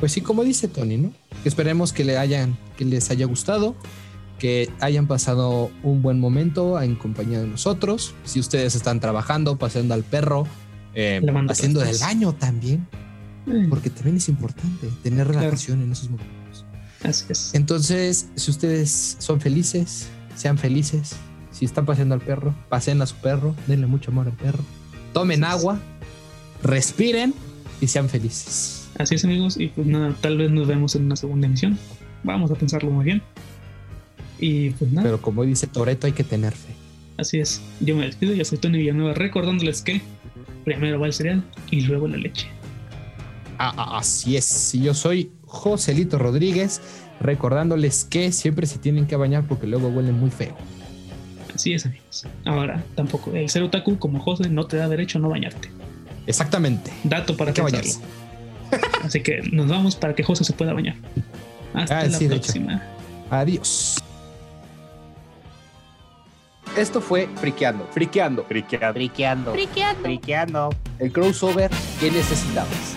Pues 0.00 0.12
sí, 0.12 0.20
como 0.20 0.44
dice 0.44 0.68
Tony, 0.68 0.96
¿no? 0.96 1.12
Esperemos 1.44 1.92
que, 1.92 2.04
le 2.04 2.16
hayan, 2.18 2.56
que 2.76 2.84
les 2.84 3.10
haya 3.10 3.26
gustado, 3.26 3.74
que 4.38 4.70
hayan 4.80 5.06
pasado 5.08 5.70
un 5.82 6.02
buen 6.02 6.20
momento 6.20 6.80
en 6.80 6.94
compañía 6.94 7.40
de 7.40 7.48
nosotros. 7.48 8.14
Si 8.24 8.38
ustedes 8.38 8.74
están 8.76 9.00
trabajando, 9.00 9.58
paseando 9.58 9.94
al 9.94 10.04
perro, 10.04 10.46
eh, 10.94 11.20
haciendo 11.48 11.80
del 11.80 11.96
baño 11.98 12.34
también, 12.34 12.86
Eh, 13.46 13.66
porque 13.70 13.88
también 13.88 14.18
es 14.18 14.28
importante 14.28 14.88
tener 15.02 15.24
Claro. 15.26 15.40
relajación 15.40 15.80
en 15.82 15.92
esos 15.92 16.10
momentos. 16.10 16.64
así 17.02 17.24
es. 17.30 17.54
Entonces, 17.54 18.26
si 18.36 18.50
ustedes 18.50 19.16
son 19.18 19.40
felices, 19.40 20.08
sean 20.36 20.58
felices. 20.58 21.16
Si 21.50 21.64
están 21.64 21.86
paseando 21.86 22.14
al 22.14 22.20
perro, 22.20 22.54
pasen 22.68 23.00
a 23.02 23.06
su 23.06 23.14
perro, 23.16 23.54
denle 23.66 23.86
mucho 23.86 24.10
amor 24.10 24.26
al 24.26 24.34
perro. 24.34 24.62
Tomen 25.14 25.44
agua, 25.44 25.80
respiren 26.62 27.32
y 27.80 27.86
sean 27.86 28.08
felices. 28.08 28.87
Así 28.98 29.14
es 29.14 29.24
amigos, 29.24 29.56
y 29.56 29.68
pues 29.68 29.86
nada, 29.86 30.14
tal 30.20 30.36
vez 30.38 30.50
nos 30.50 30.66
vemos 30.66 30.94
en 30.96 31.04
una 31.04 31.16
segunda 31.16 31.46
emisión. 31.46 31.78
Vamos 32.24 32.50
a 32.50 32.54
pensarlo 32.56 32.90
muy 32.90 33.04
bien. 33.04 33.22
Y 34.40 34.70
pues 34.70 34.90
nada, 34.92 35.04
Pero 35.04 35.20
como 35.22 35.44
dice 35.44 35.66
Toreto, 35.66 36.06
hay 36.06 36.12
que 36.12 36.24
tener 36.24 36.52
fe. 36.52 36.72
así 37.16 37.38
es. 37.38 37.60
Yo 37.80 37.96
me 37.96 38.06
despido, 38.06 38.34
yo 38.34 38.44
soy 38.44 38.58
Tony 38.58 38.78
Villanueva, 38.78 39.14
recordándoles 39.14 39.82
que 39.82 40.00
primero 40.64 40.98
va 41.00 41.06
el 41.06 41.12
cereal 41.12 41.42
y 41.70 41.80
luego 41.82 42.08
la 42.08 42.16
leche. 42.16 42.46
Ah, 43.58 43.72
ah, 43.76 43.98
así 43.98 44.36
es. 44.36 44.74
Y 44.74 44.82
yo 44.82 44.94
soy 44.94 45.30
Joselito 45.46 46.18
Rodríguez, 46.18 46.80
recordándoles 47.20 48.04
que 48.04 48.30
siempre 48.32 48.66
se 48.66 48.78
tienen 48.78 49.06
que 49.06 49.16
bañar 49.16 49.44
porque 49.48 49.66
luego 49.66 49.88
huelen 49.88 50.18
muy 50.18 50.30
feo. 50.30 50.56
Así 51.54 51.72
es 51.72 51.84
amigos. 51.86 52.26
Ahora, 52.44 52.84
tampoco, 52.94 53.32
el 53.32 53.48
ser 53.48 53.64
otaku 53.64 53.98
como 53.98 54.20
José 54.20 54.48
no 54.48 54.66
te 54.66 54.76
da 54.76 54.88
derecho 54.88 55.18
a 55.18 55.20
no 55.22 55.28
bañarte. 55.28 55.70
Exactamente. 56.28 56.92
Dato 57.02 57.36
para 57.36 57.52
que 57.52 57.62
bañarse. 57.62 57.98
Así 59.04 59.22
que 59.22 59.40
nos 59.52 59.68
vamos 59.68 59.96
para 59.96 60.14
que 60.14 60.22
José 60.22 60.44
se 60.44 60.52
pueda 60.52 60.72
bañar. 60.72 60.94
Hasta 61.74 62.00
Ah, 62.00 62.04
la 62.06 62.18
sí, 62.18 62.28
próxima. 62.28 62.82
Adiós. 63.30 63.96
Esto 66.76 67.00
fue 67.00 67.28
Friqueando. 67.40 67.86
Friqueando. 67.92 68.44
Friqueando. 68.44 68.92
Friqueando. 68.92 69.52
Friqueando. 69.52 70.02
Friqueando. 70.02 70.70
El 70.98 71.12
crossover 71.12 71.70
que 71.98 72.10
necesitabas. 72.10 72.96